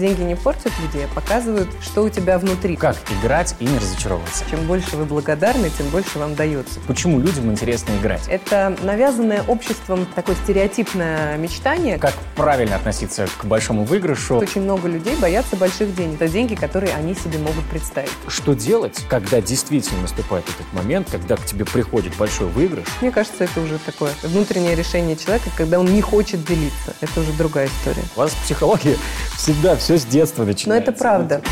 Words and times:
Деньги 0.00 0.22
не 0.22 0.36
портят 0.36 0.72
людей, 0.80 1.06
а 1.06 1.12
показывают, 1.12 1.68
что 1.82 2.04
у 2.04 2.08
тебя 2.08 2.38
внутри. 2.38 2.76
Как 2.76 2.96
играть 3.20 3.56
и 3.58 3.64
не 3.64 3.76
разочаровываться. 3.78 4.44
Чем 4.48 4.64
больше 4.68 4.96
вы 4.96 5.06
благодарны, 5.06 5.70
тем 5.76 5.88
больше 5.88 6.20
вам 6.20 6.36
дается. 6.36 6.78
Почему 6.86 7.18
людям 7.18 7.50
интересно 7.50 7.90
играть? 8.00 8.28
Это 8.28 8.76
навязанное 8.84 9.42
обществом 9.48 10.06
такое 10.14 10.36
стереотипное 10.44 11.36
мечтание. 11.36 11.98
Как 11.98 12.14
правильно 12.36 12.76
относиться 12.76 13.26
к 13.38 13.44
большому 13.46 13.82
выигрышу? 13.82 14.36
Очень 14.36 14.60
много 14.60 14.86
людей 14.86 15.16
боятся 15.16 15.56
больших 15.56 15.92
денег. 15.96 16.22
Это 16.22 16.28
деньги, 16.28 16.54
которые 16.54 16.94
они 16.94 17.16
себе 17.16 17.38
могут 17.38 17.64
представить. 17.64 18.12
Что 18.28 18.54
делать, 18.54 19.04
когда 19.08 19.40
действительно 19.40 20.02
наступает 20.02 20.44
этот 20.48 20.72
момент, 20.74 21.08
когда 21.10 21.34
к 21.34 21.44
тебе 21.44 21.64
приходит 21.64 22.16
большой 22.16 22.46
выигрыш? 22.46 22.86
Мне 23.00 23.10
кажется, 23.10 23.42
это 23.42 23.60
уже 23.60 23.78
такое 23.80 24.12
внутреннее 24.22 24.76
решение 24.76 25.16
человека, 25.16 25.50
когда 25.56 25.80
он 25.80 25.86
не 25.92 26.02
хочет 26.02 26.44
делиться. 26.44 26.94
Это 27.00 27.18
уже 27.18 27.32
другая 27.32 27.66
история. 27.66 28.04
У 28.14 28.20
вас 28.20 28.30
психология 28.44 28.96
всегда 29.36 29.74
все 29.74 29.87
с 29.96 30.04
детства 30.04 30.44
начинается. 30.44 30.68
Но 30.68 30.92
это 30.92 30.92
правда. 30.92 31.42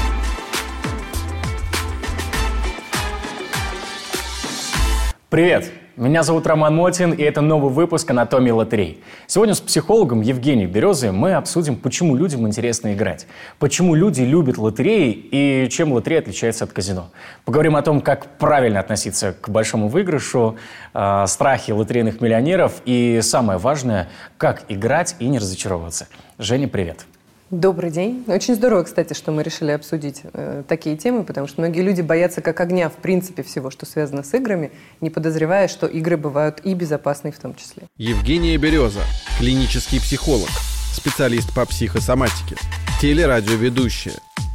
Привет! 5.30 5.72
Меня 5.96 6.22
зовут 6.22 6.46
Роман 6.46 6.77
Мотин, 6.77 7.12
и 7.12 7.22
это 7.22 7.41
новый 7.41 7.72
выпуск 7.72 8.10
«Анатомии 8.10 8.50
лотерей». 8.50 9.02
Сегодня 9.27 9.54
с 9.54 9.62
психологом 9.62 10.20
Евгением 10.20 10.70
Березой 10.70 11.10
мы 11.10 11.32
обсудим, 11.32 11.77
почему 11.77 12.14
людям 12.14 12.46
интересно 12.46 12.92
играть, 12.92 13.27
почему 13.58 13.94
люди 13.94 14.20
любят 14.20 14.58
лотереи 14.58 15.12
и 15.12 15.68
чем 15.70 15.94
лотерея 15.94 16.20
отличается 16.20 16.64
от 16.64 16.72
казино. 16.72 17.10
Поговорим 17.46 17.77
о 17.77 17.82
том, 17.82 18.02
как 18.02 18.27
правильно 18.36 18.78
относиться 18.78 19.34
к 19.41 19.48
большому 19.48 19.88
выигрышу, 19.88 20.58
э, 20.92 21.24
страхи 21.27 21.70
лотерейных 21.70 22.20
миллионеров 22.20 22.82
и, 22.84 23.20
самое 23.22 23.58
важное, 23.58 24.08
как 24.36 24.64
играть 24.68 25.16
и 25.18 25.27
не 25.28 25.38
разочаровываться. 25.38 26.08
Женя, 26.38 26.68
привет! 26.68 27.06
Добрый 27.52 27.92
день. 27.92 28.24
Очень 28.27 28.56
здорово, 28.56 28.82
кстати, 28.82 29.12
что 29.12 29.30
мы 29.30 29.45
решили 29.45 29.70
обсудить 29.70 30.23
э, 30.32 30.64
такие 30.66 30.96
темы, 30.96 31.23
потому 31.23 31.46
что 31.46 31.60
многие 31.60 31.82
люди 31.82 32.00
боятся 32.00 32.41
как 32.41 32.61
огня, 32.61 32.89
в 32.89 32.94
принципе, 32.94 33.44
всего, 33.44 33.70
что 33.70 33.86
связано 33.86 34.25
с 34.25 34.34
играми, 34.34 34.72
не 35.00 35.11
подозревая, 35.11 35.69
что 35.69 35.86
игры 35.86 36.17
бывают 36.17 36.61
и 36.64 36.74
безопасные 36.74 37.30
в 37.30 37.39
том 37.39 37.55
числе. 37.55 37.84
Евгения 37.98 38.56
Береза, 38.56 39.02
клинический 39.39 40.00
психолог, 40.00 40.48
специалист 40.92 41.55
по 41.55 41.64
психосоматике, 41.67 42.56
телерадиоведущая, 43.00 44.14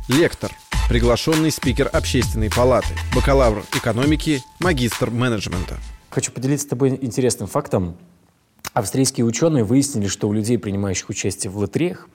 лектор, 0.09 0.51
приглашенный 0.89 1.51
спикер 1.51 1.89
общественной 1.93 2.49
палаты, 2.49 2.93
бакалавр 3.15 3.63
экономики, 3.73 4.43
магистр 4.59 5.11
менеджмента. 5.11 5.77
Хочу 6.09 6.33
поделиться 6.33 6.65
с 6.65 6.69
тобой 6.69 6.89
интересным 7.01 7.47
фактом. 7.47 7.95
Австрийские 8.73 9.25
ученые 9.25 9.65
выяснили, 9.65 10.07
что 10.07 10.29
у 10.29 10.33
людей, 10.33 10.57
принимающих 10.57 11.09
участие 11.09 11.51
в 11.51 11.57
лотереях, 11.57 12.07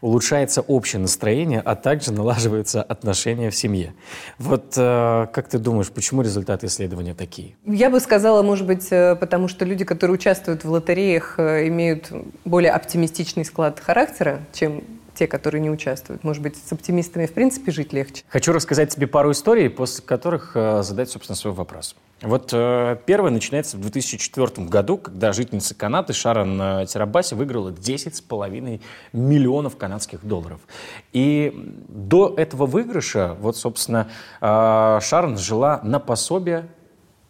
улучшается 0.00 0.60
общее 0.60 1.00
настроение, 1.00 1.60
а 1.60 1.74
также 1.74 2.12
налаживаются 2.12 2.80
отношения 2.82 3.50
в 3.50 3.56
семье. 3.56 3.92
Вот 4.38 4.74
э, 4.76 5.26
как 5.32 5.48
ты 5.48 5.58
думаешь, 5.58 5.90
почему 5.90 6.22
результаты 6.22 6.66
исследования 6.66 7.14
такие? 7.14 7.56
Я 7.64 7.90
бы 7.90 7.98
сказала, 7.98 8.42
может 8.42 8.66
быть, 8.66 8.86
э, 8.90 9.16
потому 9.16 9.48
что 9.48 9.64
люди, 9.64 9.84
которые 9.84 10.14
участвуют 10.14 10.62
в 10.62 10.70
лотереях, 10.70 11.38
э, 11.38 11.66
имеют 11.66 12.12
более 12.44 12.70
оптимистичный 12.70 13.44
склад 13.44 13.80
характера, 13.80 14.42
чем 14.52 14.84
те, 15.16 15.26
которые 15.26 15.60
не 15.60 15.70
участвуют. 15.70 16.22
Может 16.22 16.42
быть, 16.42 16.56
с 16.56 16.72
оптимистами 16.72 17.26
в 17.26 17.32
принципе 17.32 17.72
жить 17.72 17.92
легче. 17.92 18.22
Хочу 18.28 18.52
рассказать 18.52 18.94
тебе 18.94 19.06
пару 19.06 19.32
историй, 19.32 19.68
после 19.70 20.04
которых 20.04 20.52
э, 20.54 20.82
задать, 20.82 21.10
собственно, 21.10 21.36
свой 21.36 21.54
вопрос. 21.54 21.96
Вот 22.22 22.48
э, 22.54 22.96
первое 23.04 23.30
начинается 23.30 23.76
в 23.76 23.80
2004 23.80 24.66
году, 24.68 24.96
когда 24.96 25.34
жительница 25.34 25.74
Канады 25.74 26.14
Шарон 26.14 26.60
э, 26.60 26.86
Терабаси 26.86 27.34
выиграла 27.34 27.70
10,5 27.70 28.80
миллионов 29.12 29.76
канадских 29.76 30.24
долларов. 30.24 30.60
И 31.12 31.52
до 31.88 32.32
этого 32.34 32.64
выигрыша, 32.64 33.36
вот, 33.38 33.58
собственно, 33.58 34.08
э, 34.40 34.98
Шарон 35.02 35.36
жила 35.36 35.80
на 35.82 36.00
пособие, 36.00 36.68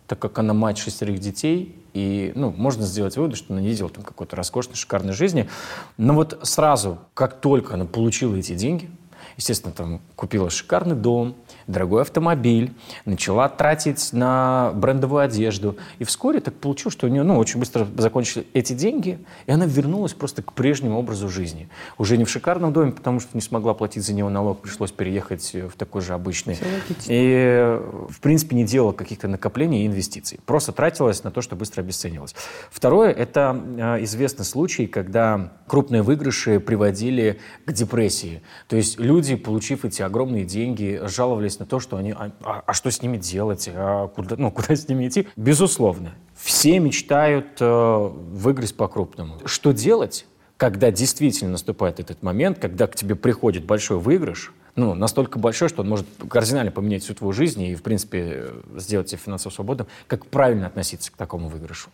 так 0.07 0.21
как 0.21 0.39
она 0.39 0.55
мать 0.55 0.79
шестерых 0.79 1.19
детей, 1.19 1.83
и, 1.93 2.31
ну, 2.37 2.53
можно 2.57 2.85
сделать 2.85 3.17
вывод, 3.17 3.37
что 3.37 3.55
она 3.55 3.63
не 3.63 3.69
видела 3.69 3.89
там 3.89 4.05
какой-то 4.05 4.37
роскошной, 4.37 4.77
шикарной 4.77 5.15
жизни. 5.15 5.49
Но 5.97 6.15
вот 6.15 6.39
сразу, 6.43 6.99
как 7.15 7.41
только 7.41 7.75
она 7.75 7.87
получила 7.87 8.37
эти 8.37 8.55
деньги, 8.55 8.89
естественно, 9.37 9.73
там 9.73 10.01
купила 10.15 10.51
шикарный 10.51 10.97
дом, 10.97 11.35
дорогой 11.67 12.03
автомобиль, 12.03 12.73
начала 13.05 13.49
тратить 13.49 14.13
на 14.13 14.73
брендовую 14.75 15.23
одежду. 15.23 15.77
И 15.99 16.05
вскоре 16.05 16.41
так 16.41 16.55
получилось, 16.55 16.95
что 16.95 17.07
у 17.07 17.11
нее 17.11 17.23
ну, 17.23 17.39
очень 17.39 17.59
быстро 17.59 17.87
закончились 17.97 18.47
эти 18.55 18.73
деньги, 18.73 19.19
и 19.47 19.53
она 19.53 19.67
вернулась 19.67 20.15
просто 20.15 20.43
к 20.43 20.53
прежнему 20.53 20.99
образу 20.99 21.29
жизни. 21.29 21.69
Уже 21.99 22.17
не 22.17 22.25
в 22.25 22.31
шикарном 22.31 22.73
доме, 22.73 22.93
потому 22.93 23.21
что 23.21 23.31
не 23.35 23.41
смогла 23.41 23.75
платить 23.75 24.05
за 24.05 24.15
него 24.15 24.31
налог, 24.31 24.61
пришлось 24.61 24.93
переехать 24.93 25.55
в 25.55 25.77
такой 25.77 26.03
же 26.03 26.15
обычный. 26.15 26.59
И, 27.07 27.81
в 28.09 28.21
принципе, 28.21 28.57
не 28.57 28.65
делала 28.65 28.93
каких-то 28.93 29.29
накоплений 29.29 29.85
и 29.85 29.87
инвестиций. 29.87 30.39
Просто 30.47 30.73
тратилась 30.73 31.25
на 31.25 31.31
то, 31.31 31.43
что 31.43 31.57
быстро 31.57 31.83
обесценилось. 31.83 32.35
Второе– 32.71 33.11
это 33.13 33.61
э, 33.77 34.05
известный 34.05 34.45
случай, 34.45 34.87
когда 34.87 35.53
крупные 35.67 36.03
выигрыши 36.03 36.61
приводили 36.61 37.41
к 37.65 37.73
депрессии. 37.73 38.43
То 38.69 38.77
есть 38.77 38.99
люди, 38.99 39.16
получив 39.37 39.85
эти 39.85 40.03
огромные 40.03 40.45
деньги, 40.45 41.01
жаловались 41.05 41.59
на 41.59 41.67
то, 41.67 41.81
что 41.81 41.97
они, 41.97 42.13
а, 42.13 42.33
а, 42.43 42.63
а 42.67 42.73
что 42.73 42.91
с 42.91 43.03
ними 43.03 43.17
делать, 43.17 43.69
а 43.73 44.09
куда, 44.09 44.37
ну, 44.37 44.51
куда 44.51 44.75
с 44.77 44.89
ними 44.89 45.09
идти? 45.09 45.29
Безусловно, 45.37 46.15
все 46.35 46.79
мечтают 46.79 47.59
э, 47.61 48.11
выиграть 48.33 48.75
по-крупному. 48.75 49.41
Что 49.45 49.73
делать, 49.73 50.27
когда 50.57 50.91
действительно 50.91 51.53
наступает 51.53 52.01
этот 52.01 52.23
момент, 52.23 52.59
когда 52.59 52.87
к 52.87 52.97
тебе 52.97 53.15
приходит 53.15 53.65
большой 53.65 53.99
выигрыш, 53.99 54.53
ну, 54.75 54.95
настолько 54.95 55.39
большой, 55.39 55.69
что 55.69 55.83
он 55.83 55.89
может 55.89 56.07
кардинально 56.29 56.71
поменять 56.71 57.03
всю 57.03 57.15
твою 57.15 57.33
жизнь 57.33 57.63
и, 57.63 57.75
в 57.75 57.83
принципе, 57.83 58.51
сделать 58.77 59.09
тебя 59.09 59.19
финансово 59.19 59.53
свободным, 59.53 59.89
как 60.07 60.27
правильно 60.27 60.67
относиться 60.67 61.11
к 61.11 61.17
такому 61.17 61.49
выигрышу? 61.49 61.91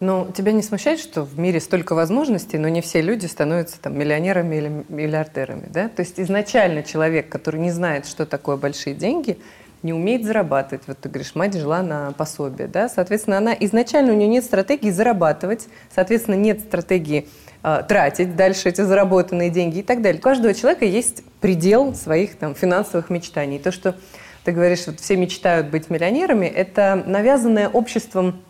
Ну, 0.00 0.32
тебя 0.34 0.52
не 0.52 0.62
смущает, 0.62 0.98
что 0.98 1.22
в 1.22 1.38
мире 1.38 1.60
столько 1.60 1.94
возможностей, 1.94 2.56
но 2.56 2.68
не 2.68 2.80
все 2.80 3.02
люди 3.02 3.26
становятся 3.26 3.78
там 3.78 3.98
миллионерами 3.98 4.56
или 4.56 4.84
миллиардерами, 4.88 5.68
да? 5.68 5.88
То 5.88 6.00
есть 6.00 6.18
изначально 6.18 6.82
человек, 6.82 7.28
который 7.28 7.60
не 7.60 7.70
знает, 7.70 8.06
что 8.06 8.24
такое 8.24 8.56
большие 8.56 8.94
деньги, 8.94 9.38
не 9.82 9.92
умеет 9.92 10.24
зарабатывать. 10.24 10.84
Вот 10.86 10.98
ты 10.98 11.10
говоришь, 11.10 11.34
мать 11.34 11.54
жила 11.54 11.82
на 11.82 12.12
пособие, 12.12 12.66
да? 12.66 12.88
Соответственно, 12.88 13.36
она 13.36 13.54
изначально 13.60 14.12
у 14.12 14.16
нее 14.16 14.28
нет 14.28 14.44
стратегии 14.44 14.90
зарабатывать, 14.90 15.68
соответственно, 15.94 16.36
нет 16.36 16.60
стратегии 16.60 17.28
э, 17.62 17.82
тратить 17.86 18.36
дальше 18.36 18.70
эти 18.70 18.80
заработанные 18.80 19.50
деньги 19.50 19.80
и 19.80 19.82
так 19.82 20.00
далее. 20.00 20.18
У 20.18 20.22
каждого 20.22 20.54
человека 20.54 20.86
есть 20.86 21.22
предел 21.42 21.94
своих 21.94 22.36
там 22.36 22.54
финансовых 22.54 23.10
мечтаний. 23.10 23.58
То, 23.58 23.70
что 23.70 23.94
ты 24.44 24.52
говоришь, 24.52 24.86
вот 24.86 24.98
все 24.98 25.16
мечтают 25.16 25.68
быть 25.68 25.90
миллионерами, 25.90 26.46
это 26.46 27.02
навязанное 27.06 27.68
обществом 27.68 28.42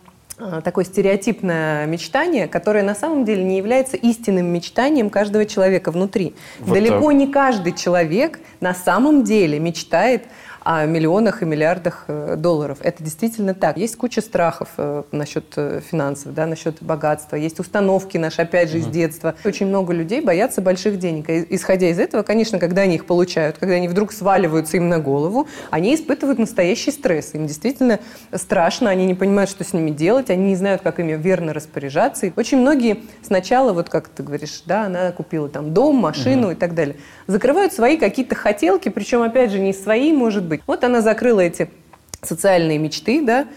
такое 0.63 0.85
стереотипное 0.85 1.85
мечтание, 1.85 2.47
которое 2.47 2.83
на 2.83 2.95
самом 2.95 3.25
деле 3.25 3.43
не 3.43 3.57
является 3.57 3.97
истинным 3.97 4.47
мечтанием 4.47 5.09
каждого 5.09 5.45
человека 5.45 5.91
внутри. 5.91 6.35
Вот 6.59 6.73
Далеко 6.73 7.07
так. 7.07 7.13
не 7.13 7.27
каждый 7.27 7.73
человек 7.73 8.39
на 8.59 8.73
самом 8.73 9.23
деле 9.23 9.59
мечтает 9.59 10.23
о 10.63 10.85
миллионах 10.85 11.41
и 11.41 11.45
миллиардах 11.45 12.05
э, 12.07 12.35
долларов. 12.37 12.77
Это 12.81 13.03
действительно 13.03 13.53
так. 13.55 13.77
Есть 13.77 13.95
куча 13.95 14.21
страхов 14.21 14.69
э, 14.77 15.03
насчет 15.11 15.45
э, 15.55 15.81
финансов, 15.89 16.33
да, 16.35 16.45
насчет 16.45 16.81
богатства. 16.81 17.35
Есть 17.35 17.59
установки 17.59 18.17
наши, 18.17 18.43
опять 18.43 18.69
же, 18.69 18.77
из 18.77 18.85
детства. 18.85 19.35
Очень 19.43 19.67
много 19.67 19.91
людей 19.91 20.21
боятся 20.21 20.61
больших 20.61 20.99
денег. 20.99 21.29
И, 21.29 21.47
исходя 21.49 21.89
из 21.89 21.99
этого, 21.99 22.21
конечно, 22.21 22.59
когда 22.59 22.83
они 22.83 22.95
их 22.95 23.05
получают, 23.05 23.57
когда 23.57 23.75
они 23.75 23.87
вдруг 23.87 24.11
сваливаются 24.11 24.77
им 24.77 24.87
на 24.87 24.99
голову, 24.99 25.47
они 25.71 25.95
испытывают 25.95 26.37
настоящий 26.37 26.91
стресс. 26.91 27.33
Им 27.33 27.47
действительно 27.47 27.99
страшно, 28.31 28.91
они 28.91 29.05
не 29.07 29.15
понимают, 29.15 29.49
что 29.49 29.63
с 29.63 29.73
ними 29.73 29.89
делать, 29.89 30.29
они 30.29 30.49
не 30.49 30.55
знают, 30.55 30.83
как 30.83 30.99
ими 30.99 31.13
верно 31.13 31.53
распоряжаться. 31.53 32.27
И 32.27 32.33
очень 32.35 32.59
многие 32.59 32.99
сначала, 33.23 33.73
вот 33.73 33.89
как 33.89 34.09
ты 34.09 34.21
говоришь, 34.21 34.61
да, 34.67 34.85
она 34.85 35.11
купила 35.11 35.49
там 35.49 35.73
дом, 35.73 35.95
машину 35.95 36.47
угу. 36.47 36.51
и 36.51 36.55
так 36.55 36.75
далее, 36.75 36.97
закрывают 37.25 37.73
свои 37.73 37.97
какие-то 37.97 38.35
хотелки, 38.35 38.89
причем, 38.89 39.23
опять 39.23 39.49
же, 39.49 39.59
не 39.59 39.73
свои, 39.73 40.13
может 40.13 40.50
быть. 40.51 40.61
Вот 40.67 40.83
она 40.83 41.01
закрыла 41.01 41.39
эти 41.39 41.69
социальные 42.21 42.77
мечты, 42.77 43.25
да, 43.25 43.47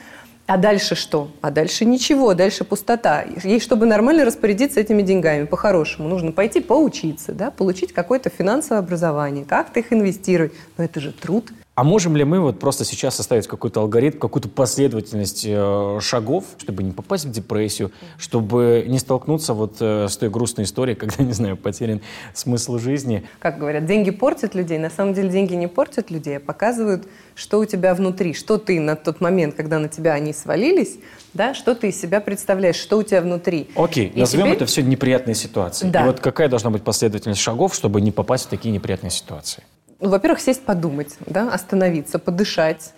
а 0.46 0.58
дальше 0.58 0.94
что? 0.94 1.30
А 1.40 1.50
дальше 1.50 1.84
ничего, 1.84 2.34
дальше 2.34 2.64
пустота. 2.64 3.24
Ей, 3.42 3.60
чтобы 3.60 3.86
нормально 3.86 4.24
распорядиться 4.24 4.78
этими 4.78 5.02
деньгами, 5.02 5.44
по-хорошему, 5.44 6.08
нужно 6.08 6.32
пойти 6.32 6.60
поучиться, 6.60 7.32
да, 7.32 7.50
получить 7.50 7.92
какое-то 7.92 8.30
финансовое 8.30 8.80
образование, 8.80 9.44
как-то 9.44 9.80
их 9.80 9.92
инвестировать. 9.92 10.52
Но 10.76 10.84
это 10.84 11.00
же 11.00 11.12
труд. 11.12 11.50
А 11.76 11.82
можем 11.82 12.16
ли 12.16 12.22
мы 12.22 12.38
вот 12.38 12.60
просто 12.60 12.84
сейчас 12.84 13.16
составить 13.16 13.48
какой-то 13.48 13.80
алгоритм, 13.80 14.18
какую-то 14.18 14.48
последовательность 14.48 15.44
э, 15.44 15.98
шагов, 16.00 16.44
чтобы 16.58 16.84
не 16.84 16.92
попасть 16.92 17.24
в 17.24 17.32
депрессию, 17.32 17.90
чтобы 18.16 18.84
не 18.86 19.00
столкнуться 19.00 19.54
вот 19.54 19.78
э, 19.80 20.06
с 20.08 20.16
той 20.16 20.30
грустной 20.30 20.66
историей, 20.66 20.94
когда, 21.00 21.24
не 21.24 21.32
знаю, 21.32 21.56
потерян 21.56 22.00
смысл 22.32 22.78
жизни? 22.78 23.24
Как 23.40 23.58
говорят, 23.58 23.86
деньги 23.86 24.12
портят 24.12 24.54
людей. 24.54 24.78
На 24.78 24.88
самом 24.88 25.14
деле 25.14 25.30
деньги 25.30 25.54
не 25.54 25.66
портят 25.66 26.12
людей, 26.12 26.36
а 26.36 26.40
показывают, 26.40 27.08
что 27.34 27.58
у 27.58 27.64
тебя 27.64 27.96
внутри, 27.96 28.34
что 28.34 28.58
ты 28.58 28.78
на 28.78 28.94
тот 28.94 29.20
момент, 29.20 29.56
когда 29.56 29.80
на 29.80 29.88
тебя 29.88 30.12
они 30.12 30.32
свалились, 30.32 30.98
да, 31.32 31.54
что 31.54 31.74
ты 31.74 31.88
из 31.88 32.00
себя 32.00 32.20
представляешь, 32.20 32.76
что 32.76 32.98
у 32.98 33.02
тебя 33.02 33.20
внутри. 33.20 33.68
Окей, 33.74 34.12
И 34.14 34.20
назовем 34.20 34.44
теперь- 34.46 34.56
это 34.58 34.66
все 34.66 34.82
неприятные 34.82 35.34
ситуации. 35.34 35.88
Да. 35.88 36.02
И 36.02 36.06
вот 36.06 36.20
какая 36.20 36.48
должна 36.48 36.70
быть 36.70 36.84
последовательность 36.84 37.40
шагов, 37.40 37.74
чтобы 37.74 38.00
не 38.00 38.12
попасть 38.12 38.46
в 38.46 38.48
такие 38.48 38.70
неприятные 38.72 39.10
ситуации? 39.10 39.64
Ну, 40.00 40.08
во-первых, 40.08 40.40
сесть 40.40 40.64
подумать, 40.64 41.16
да, 41.26 41.52
остановиться, 41.52 42.18
подышать, 42.18 42.92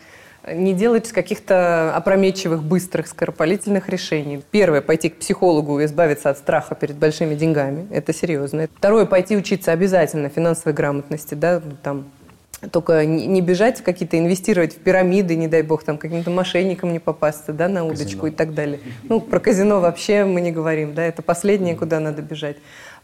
не 0.53 0.75
делать 0.75 1.11
каких-то 1.11 1.95
опрометчивых, 1.95 2.63
быстрых, 2.63 3.09
скоропалительных 3.09 3.89
решений. 3.89 4.43
Первое, 4.51 4.81
пойти 4.81 5.09
к 5.09 5.19
психологу 5.19 5.81
и 5.81 5.85
избавиться 5.87 6.31
от 6.31 6.39
страха 6.39 6.75
перед 6.75 6.97
большими 6.97 7.35
деньгами. 7.35 7.87
Это 7.91 8.13
серьезно. 8.13 8.69
Второе, 8.77 9.07
пойти 9.07 9.37
учиться 9.37 9.73
обязательно 9.73 10.29
финансовой 10.29 10.73
грамотности, 10.73 11.35
да, 11.35 11.61
ну, 11.65 11.77
там, 11.83 12.07
только 12.71 13.05
не 13.05 13.27
не 13.27 13.43
бежать 13.43 13.81
в 13.81 13.83
какие-то, 13.83 14.19
инвестировать 14.19 14.75
в 14.75 14.79
пирамиды, 14.79 15.37
не 15.37 15.49
дай 15.49 15.63
бог, 15.63 15.85
там, 15.85 15.99
каким-то 15.99 16.31
мошенникам 16.31 16.93
не 16.93 16.99
попасться, 17.01 17.53
да, 17.53 17.69
на 17.69 17.85
удочку 17.85 18.23
Казино. 18.23 18.27
и 18.29 18.31
так 18.31 18.55
далее. 18.55 18.81
Ну, 19.05 19.21
про 19.21 19.41
казино 19.41 19.81
вообще 19.81 20.25
мы 20.25 20.41
не 20.41 20.53
говорим, 20.53 20.95
да, 20.95 21.05
это 21.05 21.23
последнее, 21.23 21.75
куда 21.75 22.01
надо 22.01 22.23
бежать. 22.23 22.57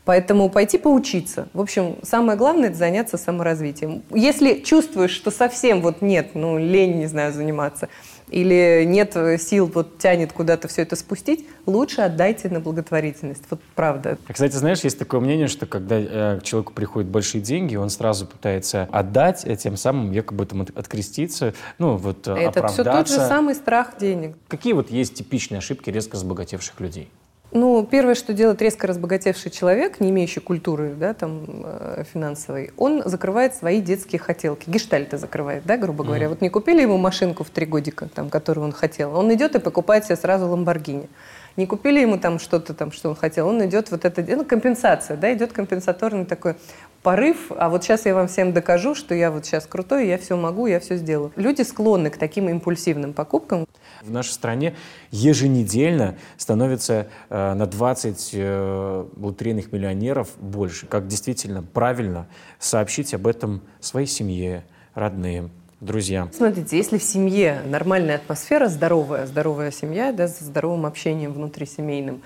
Поэтому 0.04 0.48
пойти 0.48 0.78
поучиться. 0.78 1.48
В 1.52 1.60
общем, 1.60 1.96
самое 2.02 2.36
главное– 2.36 2.68
это 2.70 2.78
заняться 2.78 3.16
саморазвитием. 3.16 4.02
Если 4.10 4.54
чувствуешь, 4.54 5.12
что 5.12 5.30
совсем 5.30 5.80
вот 5.80 6.02
нет, 6.02 6.30
ну, 6.34 6.58
лень, 6.58 6.98
не 6.98 7.06
знаю, 7.06 7.32
заниматься, 7.32 7.88
или 8.28 8.84
нет 8.84 9.16
сил, 9.40 9.70
вот 9.72 9.98
тянет 9.98 10.32
куда-то 10.32 10.66
все 10.66 10.82
это 10.82 10.96
спустить, 10.96 11.46
лучше 11.66 12.00
отдайте 12.00 12.48
на 12.48 12.58
благотворительность. 12.60 13.44
Вот 13.50 13.60
правда. 13.74 14.18
А, 14.26 14.32
Кстати, 14.32 14.56
знаешь, 14.56 14.80
есть 14.80 14.98
такое 14.98 15.20
мнение, 15.20 15.46
что 15.48 15.66
когда 15.66 15.96
э, 15.98 16.40
к 16.40 16.42
человеку 16.42 16.72
приходят 16.72 17.08
большие 17.10 17.42
деньги, 17.42 17.76
он 17.76 17.90
сразу 17.90 18.26
пытается 18.26 18.88
отдать, 18.90 19.44
и 19.46 19.54
тем 19.56 19.76
самым 19.76 20.10
якобы 20.12 20.46
там 20.46 20.62
от- 20.62 20.76
откреститься, 20.76 21.54
ну 21.78 21.96
вот 21.96 22.26
э, 22.26 22.34
Это 22.34 22.66
все 22.68 22.82
тот 22.82 23.08
же 23.08 23.16
самый 23.16 23.54
страх 23.54 23.98
денег. 23.98 24.36
Какие 24.48 24.72
вот 24.72 24.90
есть 24.90 25.14
типичные 25.14 25.58
ошибки 25.58 25.90
резко 25.90 26.14
разбогатевших 26.14 26.80
людей? 26.80 27.10
Ну, 27.54 27.86
первое, 27.88 28.14
что 28.14 28.32
делает 28.32 28.62
резко 28.62 28.86
разбогатевший 28.86 29.50
человек, 29.50 30.00
не 30.00 30.08
имеющий 30.08 30.40
культуры 30.40 30.94
да, 30.94 31.12
там, 31.12 31.44
э, 31.64 32.04
финансовой, 32.10 32.70
он 32.78 33.02
закрывает 33.04 33.54
свои 33.54 33.82
детские 33.82 34.18
хотелки. 34.18 34.70
Гештальты 34.70 35.18
закрывает, 35.18 35.64
да, 35.66 35.76
грубо 35.76 36.02
говоря. 36.02 36.30
Вот 36.30 36.40
не 36.40 36.48
купили 36.48 36.80
ему 36.80 36.96
машинку 36.96 37.44
в 37.44 37.50
три 37.50 37.66
годика, 37.66 38.08
там, 38.08 38.30
которую 38.30 38.64
он 38.64 38.72
хотел. 38.72 39.14
Он 39.14 39.32
идет 39.34 39.54
и 39.54 39.58
покупает 39.58 40.06
себе 40.06 40.16
сразу 40.16 40.48
Ламборгини. 40.48 41.10
Не 41.58 41.66
купили 41.66 42.00
ему 42.00 42.16
там 42.16 42.38
что-то, 42.38 42.72
там, 42.72 42.90
что 42.90 43.10
он 43.10 43.16
хотел, 43.16 43.46
он 43.46 43.62
идет 43.66 43.90
вот 43.90 44.06
это, 44.06 44.24
ну, 44.34 44.46
компенсация, 44.46 45.18
да, 45.18 45.30
идет 45.34 45.52
компенсаторный 45.52 46.24
такой 46.24 46.56
порыв, 47.02 47.50
а 47.50 47.68
вот 47.68 47.82
сейчас 47.82 48.06
я 48.06 48.14
вам 48.14 48.28
всем 48.28 48.52
докажу, 48.52 48.94
что 48.94 49.14
я 49.14 49.30
вот 49.30 49.44
сейчас 49.44 49.66
крутой, 49.66 50.08
я 50.08 50.18
все 50.18 50.36
могу, 50.36 50.66
я 50.66 50.80
все 50.80 50.96
сделаю. 50.96 51.32
Люди 51.36 51.62
склонны 51.62 52.10
к 52.10 52.16
таким 52.16 52.48
импульсивным 52.48 53.12
покупкам, 53.12 53.66
В 54.02 54.10
нашей 54.10 54.30
стране 54.30 54.74
еженедельно 55.10 56.16
становится 56.36 57.08
э, 57.28 57.54
на 57.54 57.66
20 57.66 58.30
э, 58.32 59.06
лотерейных 59.16 59.72
миллионеров 59.72 60.28
больше. 60.38 60.86
Как 60.86 61.06
действительно 61.06 61.62
правильно 61.62 62.26
сообщить 62.58 63.14
об 63.14 63.26
этом 63.26 63.62
своей 63.80 64.06
семье, 64.06 64.64
родным, 64.94 65.50
друзьям. 65.80 66.30
Смотрите, 66.32 66.76
если 66.76 66.98
в 66.98 67.02
семье 67.02 67.62
нормальная 67.66 68.16
атмосфера, 68.16 68.68
здоровая, 68.68 69.26
здоровая 69.26 69.70
семья, 69.70 70.12
да, 70.12 70.28
с 70.28 70.38
здоровым 70.38 70.86
общением 70.86 71.32
внутрисемейным, 71.32 72.22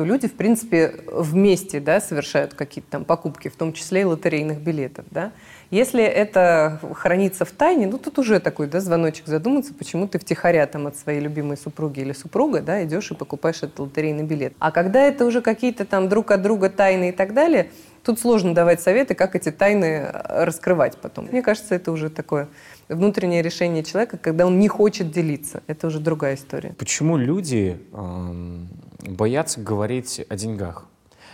то 0.00 0.04
люди, 0.06 0.28
в 0.28 0.32
принципе, 0.32 0.94
вместе 1.12 1.78
да, 1.78 2.00
совершают 2.00 2.54
какие-то 2.54 2.90
там 2.90 3.04
покупки, 3.04 3.48
в 3.48 3.56
том 3.56 3.74
числе 3.74 4.00
и 4.00 4.04
лотерейных 4.04 4.58
билетов. 4.58 5.04
Да. 5.10 5.30
Если 5.70 6.02
это 6.02 6.80
хранится 6.94 7.44
в 7.44 7.50
тайне, 7.50 7.86
ну 7.86 7.98
тут 7.98 8.18
уже 8.18 8.40
такой 8.40 8.66
да, 8.66 8.80
звоночек 8.80 9.26
задуматься, 9.26 9.74
почему 9.74 10.08
ты 10.08 10.18
втихаря 10.18 10.66
там, 10.66 10.86
от 10.86 10.96
своей 10.96 11.20
любимой 11.20 11.58
супруги 11.58 12.00
или 12.00 12.14
супруга 12.14 12.62
да, 12.62 12.82
идешь 12.82 13.10
и 13.10 13.14
покупаешь 13.14 13.58
этот 13.58 13.78
лотерейный 13.78 14.24
билет. 14.24 14.54
А 14.58 14.70
когда 14.70 15.02
это 15.02 15.26
уже 15.26 15.42
какие-то 15.42 15.84
там 15.84 16.08
друг 16.08 16.30
от 16.30 16.40
друга 16.40 16.70
тайны 16.70 17.10
и 17.10 17.12
так 17.12 17.34
далее, 17.34 17.68
тут 18.02 18.18
сложно 18.18 18.54
давать 18.54 18.80
советы, 18.80 19.14
как 19.14 19.36
эти 19.36 19.50
тайны 19.50 19.84
э, 19.84 20.44
раскрывать 20.44 20.96
потом. 20.96 21.28
Мне 21.30 21.42
кажется, 21.42 21.74
это 21.74 21.92
уже 21.92 22.08
такое 22.08 22.48
внутреннее 22.94 23.42
решение 23.42 23.82
человека, 23.82 24.18
когда 24.18 24.46
он 24.46 24.58
не 24.58 24.68
хочет 24.68 25.10
делиться. 25.10 25.62
Это 25.66 25.86
уже 25.86 26.00
другая 26.00 26.34
история. 26.34 26.74
Почему 26.78 27.16
люди 27.16 27.80
эм, 27.92 28.68
боятся 29.00 29.60
говорить 29.60 30.24
о 30.28 30.36
деньгах? 30.36 30.86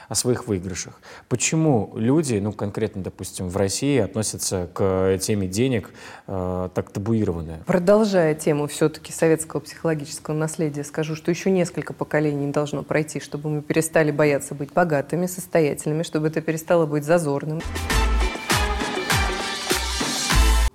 о 0.09 0.15
своих 0.15 0.47
выигрышах. 0.47 1.01
Почему 1.29 1.93
люди, 1.97 2.37
ну 2.37 2.53
конкретно, 2.53 3.03
допустим, 3.03 3.49
в 3.49 3.57
России 3.57 3.99
относятся 3.99 4.69
к 4.73 5.19
теме 5.21 5.49
денег 5.49 5.91
э, 6.27 6.69
так 6.75 6.91
табуированно? 6.91 7.59
Продолжая 7.67 8.35
тему 8.35 8.67
все-таки 8.69 9.13
советского 9.13 9.61
психологического 9.61 10.35
наследия, 10.35 10.85
скажу, 10.85 11.17
что 11.17 11.31
еще 11.31 11.51
несколько 11.51 11.93
поколений 11.93 12.47
должно 12.53 12.83
пройти, 12.83 13.21
чтобы 13.21 13.51
мы 13.51 13.63
перестали 13.63 14.11
бояться 14.11 14.55
быть 14.55 14.73
богатыми, 14.73 15.27
состоятельными, 15.27 16.03
чтобы 16.03 16.29
это 16.29 16.41
перестало 16.41 16.87
быть 16.87 17.05
зазорным. 17.05 17.61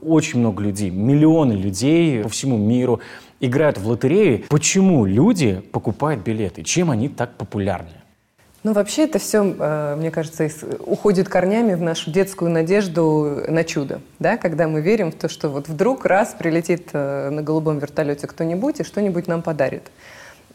Очень 0.01 0.39
много 0.39 0.63
людей, 0.63 0.89
миллионы 0.89 1.53
людей 1.53 2.23
по 2.23 2.29
всему 2.29 2.57
миру 2.57 2.99
играют 3.39 3.77
в 3.77 3.87
лотереи. 3.87 4.45
Почему 4.49 5.05
люди 5.05 5.61
покупают 5.71 6.23
билеты? 6.23 6.63
Чем 6.63 6.91
они 6.91 7.07
так 7.09 7.35
популярны? 7.35 7.89
Ну, 8.63 8.73
вообще 8.73 9.05
это 9.05 9.17
все, 9.17 9.41
мне 9.97 10.11
кажется, 10.11 10.47
уходит 10.85 11.27
корнями 11.27 11.73
в 11.73 11.81
нашу 11.81 12.11
детскую 12.11 12.51
надежду 12.51 13.43
на 13.47 13.63
чудо, 13.63 14.01
да, 14.19 14.37
когда 14.37 14.67
мы 14.67 14.81
верим 14.81 15.11
в 15.11 15.15
то, 15.15 15.29
что 15.29 15.49
вот 15.49 15.67
вдруг 15.67 16.05
раз 16.05 16.35
прилетит 16.37 16.89
э, 16.93 17.31
на 17.31 17.41
голубом 17.41 17.79
вертолете 17.79 18.27
кто-нибудь 18.27 18.79
и 18.79 18.83
что-нибудь 18.83 19.27
нам 19.27 19.41
подарит. 19.41 19.89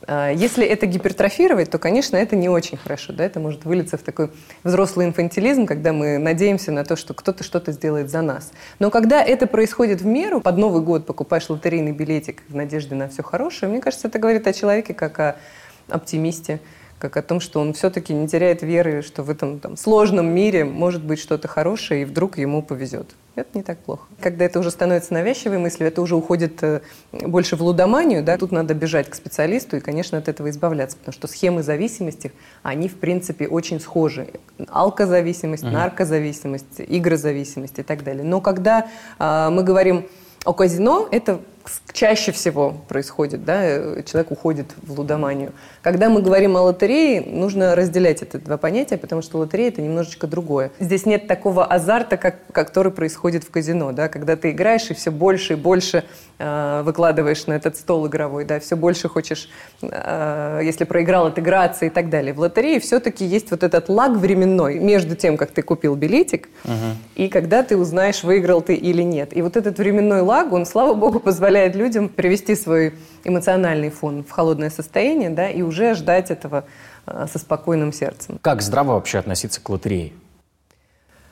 А, 0.07 0.31
Если 0.31 0.67
это 0.67 0.87
гипертрофировать, 0.87 1.71
то, 1.71 1.79
конечно, 1.79 2.17
это 2.17 2.37
не 2.37 2.49
очень 2.49 2.77
хорошо, 2.77 3.13
да, 3.13 3.25
это 3.25 3.41
может 3.41 3.65
вылиться 3.65 3.97
в 3.97 4.03
такой 4.03 4.31
взрослый 4.63 5.07
инфантилизм, 5.07 5.67
когда 5.67 5.93
мы 5.93 6.19
надеемся 6.19 6.73
на 6.73 6.85
то, 6.85 6.97
что 6.97 7.15
кто-то 7.15 7.45
что-то 7.45 7.73
сделает 7.73 8.11
за 8.11 8.23
нас. 8.23 8.53
Но 8.79 8.91
когда 8.91 9.23
это 9.23 9.47
происходит 9.47 10.01
в 10.01 10.07
меру, 10.07 10.41
под 10.41 10.59
Новый 10.59 10.83
год 10.83 11.07
покупаешь 11.07 11.49
лотерейный 11.49 11.93
билетик 11.93 12.43
в 12.49 12.55
надежде 12.55 12.95
на 12.95 13.09
все 13.09 13.23
хорошее, 13.23 13.71
мне 13.71 13.81
кажется, 13.81 14.09
это 14.09 14.19
говорит 14.19 14.47
о 14.47 14.53
человеке 14.53 14.95
как 14.95 15.19
о 15.19 15.37
оптимисте, 15.89 16.61
как 16.99 17.17
о 17.17 17.23
том, 17.23 17.41
что 17.41 17.61
он 17.61 17.73
все-таки 17.73 18.15
не 18.15 18.29
теряет 18.29 18.63
веры, 18.63 19.03
что 19.03 19.23
в 19.23 19.31
этом 19.31 19.61
там, 19.61 19.77
сложном 19.77 20.27
мире 20.27 20.65
может 20.65 21.05
быть 21.05 21.19
что-то 21.19 21.49
хорошее, 21.49 22.03
и 22.03 22.05
вдруг 22.05 22.39
ему 22.39 22.63
повезет. 22.63 23.15
Это 23.37 23.51
не 23.53 23.63
так 23.63 23.79
плохо. 23.79 24.07
Когда 24.21 24.47
это 24.47 24.59
уже 24.59 24.71
становится 24.71 25.13
навязчивой 25.13 25.59
мыслью, 25.59 25.89
это 25.89 26.01
уже 26.01 26.17
уходит 26.17 26.63
э, 26.63 26.81
больше 27.13 27.57
в 27.57 27.63
лудоманию, 27.63 28.25
да, 28.25 28.39
тут 28.39 28.51
надо 28.51 28.73
бежать 28.73 29.11
к 29.11 29.15
специалисту 29.15 29.77
и, 29.77 29.81
конечно, 29.81 30.17
от 30.17 30.29
этого 30.29 30.49
избавляться, 30.49 30.97
потому 30.97 31.13
что 31.13 31.29
схемы 31.29 31.63
зависимости, 31.63 32.33
они, 32.63 32.89
в 32.89 32.97
принципе, 32.97 33.47
очень 33.47 33.79
схожи. 33.79 34.29
Алкозависимость, 34.69 35.65
наркозависимость, 35.65 36.79
игрозависимость 36.79 37.79
и 37.79 37.83
так 37.83 38.03
далее. 38.03 38.25
Но 38.25 38.41
когда 38.41 38.89
а, 39.19 39.51
мы 39.51 39.65
говорим 39.65 40.09
о 40.47 40.55
казино, 40.55 41.07
это 41.11 41.41
чаще 41.93 42.33
всего 42.33 42.77
происходит, 42.89 43.45
да, 43.45 43.63
э, 43.63 44.03
человек 44.05 44.31
уходит 44.31 44.67
в 44.83 44.99
лудоманию. 44.99 45.53
Когда 45.83 46.09
мы 46.09 46.23
говорим 46.23 46.57
о 46.57 46.63
лотерее, 46.63 47.23
нужно 47.23 47.75
разделять 47.75 48.23
эти 48.23 48.37
два 48.37 48.57
понятия, 48.57 48.97
потому 48.97 49.23
что 49.23 49.39
лотерея– 49.39 49.69
это 49.71 49.83
немножечко 49.83 50.27
другое. 50.27 50.71
Здесь 50.79 51.07
нет 51.07 51.27
такого 51.27 51.65
азарта, 51.65 52.17
как, 52.17 52.37
который 52.53 52.93
происходит 52.93 53.45
в 53.45 53.51
казино, 53.51 53.93
да, 53.93 54.09
когда 54.09 54.37
ты 54.37 54.51
играешь 54.51 54.91
и 54.91 54.95
все 54.95 55.11
больше 55.11 55.55
и 55.55 55.57
больше 55.57 56.05
э, 56.39 56.83
выкладываешь 56.85 57.47
на 57.47 57.55
этот 57.55 57.77
стол 57.77 58.07
игровой, 58.07 58.45
да, 58.45 58.61
все 58.61 58.77
больше 58.77 59.09
хочешь, 59.09 59.49
э, 59.83 60.61
если 60.63 60.85
проиграл, 60.85 61.27
отыграться 61.27 61.87
и 61.87 61.91
так 61.91 62.11
далее. 62.11 62.33
В 62.33 62.41
лотерее 62.41 62.81
все-таки 62.81 63.25
есть 63.25 63.51
вот 63.51 63.63
этот 63.63 63.89
лаг 63.89 64.13
временной 64.17 64.79
между 64.79 65.17
тем, 65.17 65.37
как 65.37 65.51
ты 65.51 65.63
купил 65.63 65.95
билетик, 65.95 66.49
и 67.15 67.29
когда 67.29 67.63
ты 67.63 67.77
узнаешь, 67.77 68.23
выиграл 68.23 68.61
ты 68.61 68.75
или 68.75 69.03
нет. 69.03 69.37
И 69.37 69.43
вот 69.43 69.57
этот 69.57 69.79
временной 69.79 70.21
лаг, 70.21 70.53
он, 70.53 70.67
слава 70.67 70.95
богу, 70.95 71.21
позволяет 71.21 71.56
людям 71.69 72.09
привести 72.09 72.55
свой 72.55 72.95
эмоциональный 73.25 73.91
фон 73.91 74.23
в 74.25 74.31
холодное 74.31 74.71
состояние, 74.71 75.31
да, 75.31 75.49
и 75.49 75.63
уже 75.63 75.95
ждать 75.95 76.31
этого 76.31 76.65
э, 77.07 77.27
со 77.33 77.39
спокойным 77.39 77.93
сердцем. 77.93 78.39
Как 78.43 78.63
здраво 78.63 78.93
вообще 78.93 79.19
относиться 79.19 79.61
к 79.61 79.69
лотерее? 79.69 80.13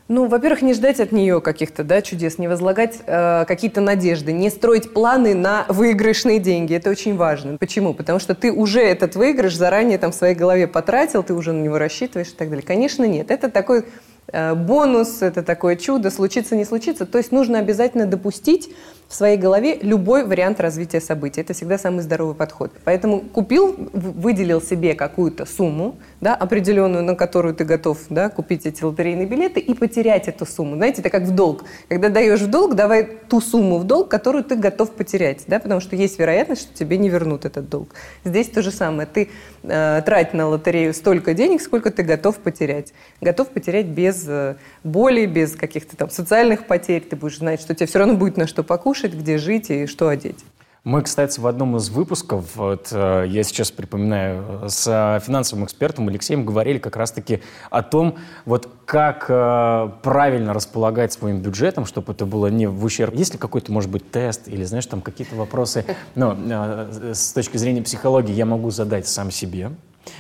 Ну, 0.07 0.26
во-первых, 0.26 0.61
не 0.61 0.75
ждать 0.75 1.00
от 1.00 1.12
нее 1.12 1.40
каких-то 1.40 1.83
да, 1.83 2.02
чудес, 2.02 2.37
не 2.37 2.47
возлагать 2.47 2.99
э, 3.07 3.47
какие-то 3.49 3.81
надежды, 3.81 4.33
не 4.33 4.50
строить 4.50 4.93
планы 4.93 5.35
на 5.35 5.64
выигрышные 5.71 6.38
деньги. 6.38 6.75
Это 6.75 6.90
очень 6.90 7.16
важно. 7.16 7.57
Почему? 7.57 7.95
Потому 7.95 8.19
что 8.19 8.35
ты 8.35 8.52
уже 8.52 8.81
этот 8.81 9.16
выигрыш 9.16 9.57
заранее 9.57 9.97
там 9.97 10.12
в 10.12 10.14
своей 10.14 10.35
голове 10.35 10.66
потратил, 10.66 11.23
ты 11.23 11.33
уже 11.33 11.52
на 11.52 11.62
него 11.62 11.78
рассчитываешь 11.78 12.28
и 12.28 12.35
так 12.35 12.50
далее. 12.50 12.62
Конечно, 12.62 13.04
нет. 13.04 13.31
Это 13.31 13.50
такой 13.50 13.87
э, 14.26 14.54
бонус, 14.54 15.23
это 15.23 15.43
такое 15.43 15.76
чудо, 15.76 16.11
случится, 16.11 16.54
не 16.54 16.66
случится. 16.66 17.07
То 17.07 17.16
есть 17.16 17.33
нужно 17.33 17.59
обязательно 17.59 18.04
допустить 18.04 18.69
в 19.14 19.16
своей 19.16 19.37
голове 19.37 19.78
любой 19.80 20.25
вариант 20.25 20.59
развития 20.59 21.00
событий. 21.00 21.40
Это 21.40 21.54
всегда 21.54 21.78
самый 21.78 22.00
здоровый 22.00 22.35
подход. 22.35 22.73
Поэтому 22.83 23.21
купил, 23.21 23.76
выделил 23.92 24.61
себе 24.61 24.94
какую-то 24.94 25.47
сумму, 25.47 25.99
да, 26.21 26.35
определенную, 26.35 27.04
на 27.04 27.14
которую 27.14 27.54
ты 27.54 27.64
готов 27.64 27.99
да, 28.11 28.28
купить 28.28 28.66
эти 28.66 28.83
лотерейные 28.83 29.26
билеты 29.26 29.61
и 29.61 29.73
потерять 29.73 30.26
эту 30.26 30.44
сумму. 30.44 30.75
Знаете, 30.75 31.00
это 31.00 31.11
как 31.11 31.23
в 31.23 31.30
долг. 31.30 31.62
Когда 31.88 32.09
даешь 32.09 32.40
в 32.40 32.50
долг, 32.50 32.75
давай 32.75 33.04
ту 33.04 33.40
сумму 33.40 33.78
в 33.78 33.85
долг, 33.85 34.09
которую 34.09 34.42
ты 34.42 34.56
готов 34.56 34.90
потерять, 34.90 35.44
да, 35.47 35.61
потому 35.61 35.80
что 35.80 35.94
есть 35.94 36.18
вероятность, 36.18 36.62
что 36.62 36.75
тебе 36.76 36.99
не 36.99 37.09
вернут 37.09 37.44
этот 37.44 37.68
долг. 37.68 37.90
Здесь 38.25 38.49
то 38.49 38.62
же 38.62 38.73
самое. 38.73 39.06
Ты 39.06 39.28
э, 39.62 40.02
трать 40.04 40.35
на 40.35 40.49
лотерею 40.49 40.92
столько 40.92 41.35
денег, 41.35 41.62
сколько 41.62 41.92
ты 41.92 42.02
готов 42.02 42.38
потерять. 42.38 42.92
Готов 43.21 43.50
потерять 43.50 43.87
без 43.87 44.25
э, 44.26 44.56
боли, 44.83 45.26
без 45.26 45.54
каких-то 45.54 45.97
там 45.97 46.11
социальных 46.11 46.66
потерь. 46.66 47.02
Ты 47.02 47.14
будешь 47.14 47.38
знать, 47.38 47.61
что 47.61 47.76
тебе 47.76 47.87
все 47.87 48.00
равно 48.00 48.14
будет 48.14 48.37
на 48.37 48.49
что 48.49 48.64
покушать, 48.64 49.03
где 49.12 49.38
жить 49.38 49.70
и 49.70 49.87
что 49.87 50.08
одеть. 50.08 50.44
Мы, 50.84 51.00
кстати, 51.00 51.40
в 51.40 51.46
одном 51.46 51.78
из 51.78 51.88
выпусков, 51.88 52.56
вот, 52.56 52.88
э, 52.92 53.25
я 53.26 53.42
сейчас 53.42 53.70
припоминаю, 53.70 54.68
с 54.68 54.84
финансовым 55.25 55.64
экспертом 55.64 56.08
Алексеем 56.08 56.44
говорили 56.44 56.76
как 56.76 56.96
раз-таки 56.96 57.40
о 57.70 57.82
том, 57.82 58.18
вот 58.44 58.68
как 58.84 59.25
э, 59.30 59.90
правильно 60.02 60.52
располагать 60.52 61.11
своим 61.11 61.40
бюджетом, 61.40 61.87
чтобы 61.87 62.12
это 62.12 62.26
было 62.26 62.49
не 62.49 62.66
в 62.66 62.84
ущерб. 62.84 63.14
Есть 63.14 63.32
ли 63.32 63.38
какой-то, 63.38 63.73
может 63.73 63.90
быть, 63.90 64.11
тест 64.11 64.46
или, 64.46 64.62
знаешь, 64.64 64.84
там 64.84 65.00
какие-то 65.00 65.37
вопросы, 65.37 65.87
ну, 66.16 66.37
э, 66.37 67.12
с 67.14 67.32
точки 67.32 67.56
зрения 67.56 67.80
психологии 67.80 68.34
я 68.34 68.44
могу 68.44 68.68
задать 68.68 69.08
сам 69.08 69.30
себе, 69.30 69.70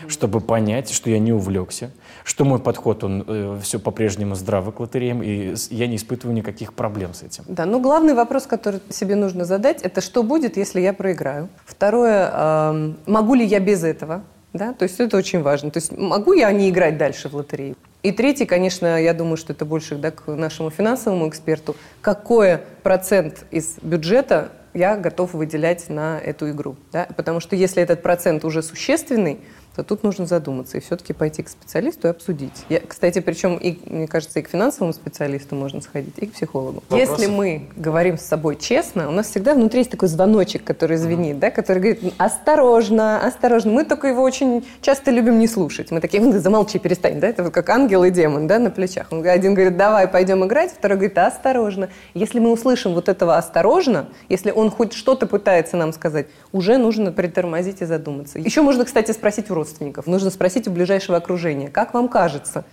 чтобы 0.08 0.40
понять, 0.40 0.90
что 0.92 1.10
я 1.10 1.18
не 1.18 1.34
увлекся, 1.34 1.90
что 2.24 2.44
мой 2.44 2.58
подход, 2.58 3.04
он 3.04 3.24
э, 3.26 3.58
все 3.62 3.78
по-прежнему 3.78 4.34
здравый 4.34 4.72
к 4.72 4.80
лотереям, 4.80 5.22
и 5.22 5.54
я 5.70 5.86
не 5.86 5.96
испытываю 5.96 6.34
никаких 6.34 6.72
проблем 6.72 7.14
с 7.14 7.22
этим. 7.22 7.44
Да, 7.46 7.66
ну 7.66 7.80
главный 7.80 8.14
вопрос, 8.14 8.46
который 8.46 8.80
себе 8.88 9.14
нужно 9.14 9.44
задать, 9.44 9.82
это 9.82 10.00
что 10.00 10.22
будет, 10.22 10.56
если 10.56 10.80
я 10.80 10.92
проиграю? 10.92 11.48
Второе, 11.66 12.30
э, 12.32 12.92
могу 13.06 13.34
ли 13.34 13.44
я 13.44 13.60
без 13.60 13.84
этого? 13.84 14.22
Да, 14.54 14.72
то 14.72 14.84
есть 14.84 14.98
это 15.00 15.16
очень 15.16 15.42
важно. 15.42 15.70
То 15.70 15.78
есть 15.78 15.96
могу 15.96 16.32
я 16.32 16.50
не 16.52 16.70
играть 16.70 16.96
дальше 16.96 17.28
в 17.28 17.34
лотерею? 17.34 17.76
И 18.04 18.12
третий, 18.12 18.46
конечно, 18.46 19.00
я 19.02 19.12
думаю, 19.12 19.36
что 19.36 19.52
это 19.52 19.64
больше 19.64 19.96
да, 19.96 20.10
к 20.10 20.28
нашему 20.28 20.70
финансовому 20.70 21.28
эксперту. 21.28 21.74
Какой 22.00 22.58
процент 22.82 23.46
из 23.50 23.78
бюджета 23.82 24.52
я 24.72 24.96
готов 24.96 25.34
выделять 25.34 25.88
на 25.88 26.20
эту 26.20 26.50
игру? 26.50 26.76
Да? 26.92 27.08
Потому 27.16 27.40
что 27.40 27.56
если 27.56 27.82
этот 27.82 28.02
процент 28.02 28.44
уже 28.44 28.62
существенный, 28.62 29.40
то 29.74 29.82
тут 29.82 30.02
нужно 30.02 30.26
задуматься 30.26 30.78
и 30.78 30.80
все-таки 30.80 31.12
пойти 31.12 31.42
к 31.42 31.48
специалисту 31.48 32.08
и 32.08 32.10
обсудить. 32.10 32.64
Я, 32.68 32.80
кстати, 32.80 33.20
причем, 33.20 33.56
и, 33.56 33.78
мне 33.86 34.06
кажется, 34.06 34.38
и 34.38 34.42
к 34.42 34.48
финансовому 34.48 34.92
специалисту 34.92 35.56
можно 35.56 35.80
сходить, 35.80 36.14
и 36.18 36.26
к 36.26 36.32
психологу. 36.32 36.82
Вопросы? 36.88 37.02
Если 37.02 37.26
мы 37.26 37.68
говорим 37.76 38.16
с 38.16 38.22
собой 38.22 38.56
честно, 38.56 39.08
у 39.08 39.12
нас 39.12 39.28
всегда 39.28 39.54
внутри 39.54 39.80
есть 39.80 39.90
такой 39.90 40.08
звоночек, 40.08 40.64
который 40.64 40.96
звенит, 40.96 41.36
mm-hmm. 41.36 41.40
да, 41.40 41.50
который 41.50 41.78
говорит, 41.78 42.14
осторожно, 42.18 43.26
осторожно. 43.26 43.72
Мы 43.72 43.84
только 43.84 44.08
его 44.08 44.22
очень 44.22 44.64
часто 44.80 45.10
любим 45.10 45.38
не 45.38 45.48
слушать. 45.48 45.90
Мы 45.90 46.00
такие, 46.00 46.22
замолчи, 46.38 46.78
перестань, 46.78 47.20
да, 47.20 47.28
это 47.28 47.42
вот 47.42 47.52
как 47.52 47.68
ангел 47.70 48.04
и 48.04 48.10
демон, 48.10 48.46
да, 48.46 48.58
на 48.58 48.70
плечах. 48.70 49.08
Он, 49.10 49.26
один 49.26 49.54
говорит, 49.54 49.76
давай, 49.76 50.06
пойдем 50.06 50.44
играть, 50.44 50.72
второй 50.72 50.98
говорит, 50.98 51.18
осторожно. 51.18 51.90
Если 52.14 52.38
мы 52.38 52.52
услышим 52.52 52.94
вот 52.94 53.08
этого 53.08 53.36
осторожно, 53.36 54.08
если 54.28 54.50
он 54.50 54.70
хоть 54.70 54.92
что-то 54.92 55.26
пытается 55.26 55.76
нам 55.76 55.92
сказать, 55.92 56.26
уже 56.52 56.78
нужно 56.78 57.10
притормозить 57.10 57.82
и 57.82 57.84
задуматься. 57.84 58.38
Еще 58.38 58.62
можно, 58.62 58.84
кстати, 58.84 59.10
спросить 59.10 59.50
у 59.50 59.54
родственников. 59.64 60.06
Нужно 60.06 60.30
спросить 60.30 60.68
у 60.68 60.70
ближайшего 60.70 61.16
окружения, 61.16 61.68
как 61.68 61.94
вам 61.94 62.08
кажется, 62.08 62.64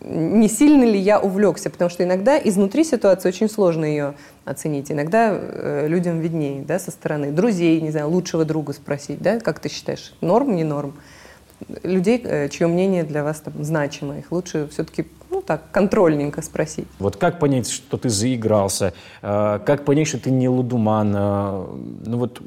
не 0.00 0.48
сильно 0.48 0.84
ли 0.84 0.98
я 0.98 1.18
увлекся, 1.18 1.70
потому 1.70 1.90
что 1.90 2.04
иногда 2.04 2.38
изнутри 2.38 2.84
ситуации 2.84 3.28
очень 3.28 3.50
сложно 3.50 3.84
ее 3.84 4.14
оценить. 4.44 4.92
Иногда 4.92 5.30
э, 5.32 5.88
людям 5.88 6.20
виднее, 6.20 6.62
да, 6.62 6.78
со 6.78 6.92
стороны 6.92 7.32
друзей, 7.32 7.80
не 7.80 7.90
знаю, 7.90 8.08
лучшего 8.08 8.44
друга 8.44 8.72
спросить, 8.72 9.18
да, 9.20 9.40
как 9.40 9.58
ты 9.58 9.68
считаешь, 9.68 10.14
норм, 10.20 10.54
не 10.54 10.62
норм? 10.62 10.94
Людей, 11.82 12.22
э, 12.24 12.48
чье 12.48 12.68
мнение 12.68 13.02
для 13.02 13.24
вас 13.24 13.40
там 13.40 13.54
значимо, 13.64 14.18
их 14.18 14.30
лучше 14.30 14.68
все-таки 14.70 15.08
ну 15.30 15.42
так, 15.42 15.72
контрольненько 15.72 16.42
спросить. 16.42 16.86
Вот 17.00 17.16
как 17.16 17.40
понять, 17.40 17.68
что 17.68 17.96
ты 17.96 18.08
заигрался? 18.08 18.94
Э, 19.20 19.58
как 19.66 19.84
понять, 19.84 20.06
что 20.06 20.20
ты 20.20 20.30
не 20.30 20.48
лудуман? 20.48 21.12
Э, 21.16 21.66
ну 22.06 22.18
вот 22.18 22.40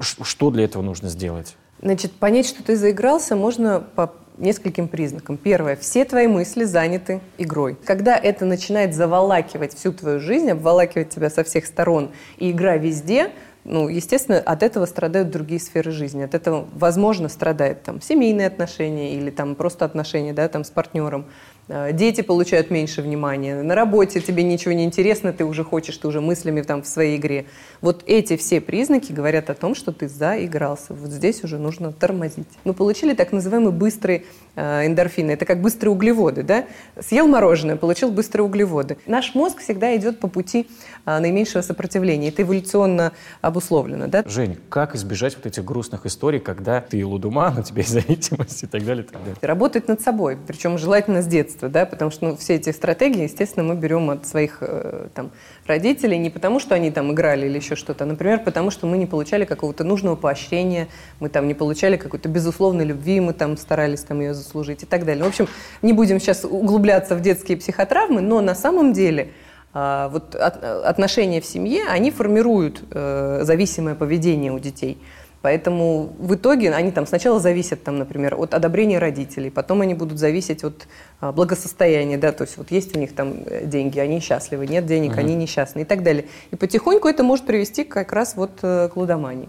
что 0.00 0.50
для 0.50 0.64
этого 0.64 0.82
нужно 0.82 1.08
сделать? 1.08 1.56
Значит, 1.80 2.12
понять, 2.12 2.46
что 2.46 2.62
ты 2.62 2.76
заигрался, 2.76 3.36
можно 3.36 3.84
по 3.94 4.12
нескольким 4.38 4.88
признакам. 4.88 5.36
Первое, 5.36 5.76
все 5.76 6.04
твои 6.04 6.26
мысли 6.26 6.64
заняты 6.64 7.20
игрой. 7.38 7.76
Когда 7.84 8.16
это 8.16 8.44
начинает 8.44 8.94
заволакивать 8.94 9.74
всю 9.74 9.92
твою 9.92 10.20
жизнь, 10.20 10.50
обволакивать 10.50 11.10
тебя 11.10 11.30
со 11.30 11.44
всех 11.44 11.66
сторон, 11.66 12.10
и 12.38 12.50
игра 12.50 12.76
везде, 12.76 13.32
ну, 13.64 13.88
естественно, 13.88 14.38
от 14.38 14.62
этого 14.62 14.86
страдают 14.86 15.30
другие 15.30 15.60
сферы 15.60 15.90
жизни. 15.90 16.22
От 16.22 16.34
этого, 16.34 16.66
возможно, 16.72 17.28
страдает 17.28 17.82
там 17.82 18.00
семейные 18.00 18.46
отношения 18.46 19.14
или 19.14 19.30
там 19.30 19.54
просто 19.54 19.84
отношения, 19.84 20.32
да, 20.32 20.48
там 20.48 20.64
с 20.64 20.70
партнером. 20.70 21.26
Э, 21.68 21.92
дети 21.92 22.22
получают 22.22 22.70
меньше 22.70 23.02
внимания, 23.02 23.62
на 23.62 23.74
работе 23.74 24.20
тебе 24.20 24.42
ничего 24.42 24.72
не 24.72 24.84
интересно, 24.84 25.32
ты 25.32 25.44
уже 25.44 25.64
хочешь, 25.64 25.96
ты 25.96 26.08
уже 26.08 26.20
мыслями 26.20 26.62
там 26.62 26.82
в 26.82 26.86
своей 26.86 27.16
игре. 27.16 27.44
Вот 27.80 28.02
эти 28.06 28.36
все 28.36 28.60
признаки 28.60 29.12
говорят 29.12 29.50
о 29.50 29.54
том, 29.54 29.74
что 29.74 29.92
ты 29.92 30.08
заигрался. 30.08 30.94
Вот 30.94 31.10
здесь 31.10 31.44
уже 31.44 31.58
нужно 31.58 31.92
тормозить. 31.92 32.48
Мы 32.64 32.72
получили 32.72 33.12
так 33.14 33.32
называемый 33.32 33.72
быстрый 33.72 34.26
эндорфины. 34.58 35.32
Это 35.32 35.44
как 35.44 35.60
быстрые 35.60 35.92
углеводы, 35.92 36.42
да? 36.42 36.66
Съел 37.00 37.26
мороженое, 37.28 37.76
получил 37.76 38.10
быстрые 38.10 38.44
углеводы. 38.44 38.98
Наш 39.06 39.34
мозг 39.34 39.60
всегда 39.60 39.94
идет 39.96 40.20
по 40.20 40.28
пути 40.28 40.68
э, 41.06 41.18
наименьшего 41.18 41.62
сопротивления. 41.62 42.28
Это 42.28 42.42
эволюционно 42.42 43.12
обусловлено, 43.40 44.06
да? 44.06 44.24
Жень, 44.26 44.58
как 44.68 44.94
избежать 44.94 45.36
вот 45.36 45.46
этих 45.46 45.64
грустных 45.64 46.06
историй, 46.06 46.40
когда 46.40 46.80
ты 46.80 47.04
лудуман, 47.04 47.58
у 47.58 47.62
тебя 47.62 47.82
есть 47.82 47.92
зависимость 47.92 48.62
и 48.64 48.66
так 48.66 48.84
далее, 48.84 49.04
и 49.04 49.06
так 49.06 49.20
далее? 49.20 49.36
Работать 49.42 49.88
над 49.88 50.00
собой, 50.00 50.36
причем 50.46 50.78
желательно 50.78 51.22
с 51.22 51.26
детства, 51.26 51.68
да? 51.68 51.86
Потому 51.86 52.10
что 52.10 52.28
ну, 52.28 52.36
все 52.36 52.54
эти 52.54 52.70
стратегии, 52.70 53.22
естественно, 53.22 53.64
мы 53.64 53.76
берем 53.76 54.10
от 54.10 54.26
своих 54.26 54.58
э, 54.60 55.08
там, 55.14 55.30
родителей 55.66 56.18
не 56.18 56.30
потому, 56.30 56.58
что 56.58 56.74
они 56.74 56.90
там 56.90 57.12
играли 57.12 57.46
или 57.46 57.58
еще 57.58 57.76
что-то, 57.76 58.04
а, 58.04 58.06
например, 58.06 58.40
потому 58.40 58.70
что 58.70 58.86
мы 58.86 58.98
не 58.98 59.06
получали 59.06 59.44
какого-то 59.44 59.84
нужного 59.84 60.16
поощрения, 60.16 60.88
мы 61.20 61.28
там 61.28 61.46
не 61.46 61.54
получали 61.54 61.96
какой-то 61.96 62.28
безусловной 62.28 62.84
любви, 62.84 63.20
мы 63.20 63.32
там 63.32 63.56
старались 63.56 64.02
там 64.02 64.20
ее 64.20 64.34
заслужить 64.48 64.82
и 64.82 64.86
так 64.86 65.04
далее. 65.04 65.24
В 65.24 65.28
общем, 65.28 65.46
не 65.82 65.92
будем 65.92 66.18
сейчас 66.18 66.44
углубляться 66.44 67.14
в 67.14 67.20
детские 67.20 67.58
психотравмы, 67.58 68.20
но 68.20 68.40
на 68.40 68.54
самом 68.54 68.92
деле 68.92 69.32
а, 69.74 70.08
вот 70.08 70.34
отношения 70.34 71.40
в 71.40 71.46
семье, 71.46 71.84
они 71.88 72.10
формируют 72.10 72.82
э, 72.90 73.40
зависимое 73.42 73.94
поведение 73.94 74.52
у 74.52 74.58
детей– 74.58 74.98
Поэтому 75.40 76.12
в 76.18 76.34
итоге 76.34 76.72
они 76.72 76.90
там 76.90 77.06
сначала 77.06 77.38
зависят, 77.38 77.84
там, 77.84 77.98
например, 77.98 78.34
от 78.34 78.54
одобрения 78.54 78.98
родителей, 78.98 79.50
потом 79.50 79.82
они 79.82 79.94
будут 79.94 80.18
зависеть 80.18 80.64
от 80.64 80.88
а, 81.20 81.30
благосостояния, 81.30 82.18
да, 82.18 82.32
то 82.32 82.42
есть 82.42 82.56
вот 82.56 82.72
есть 82.72 82.96
у 82.96 82.98
них 82.98 83.14
там 83.14 83.44
э, 83.46 83.64
деньги, 83.64 84.00
они 84.00 84.18
счастливы, 84.18 84.66
нет 84.66 84.86
денег, 84.86 85.12
uh-huh. 85.12 85.20
они 85.20 85.36
несчастны 85.36 85.82
и 85.82 85.84
так 85.84 86.02
далее. 86.02 86.24
И 86.50 86.56
потихоньку 86.56 87.06
это 87.06 87.22
может 87.22 87.46
привести 87.46 87.84
как 87.84 88.12
раз 88.12 88.34
вот 88.34 88.58
э, 88.62 88.88
к 88.92 88.96
лудомании. 88.96 89.48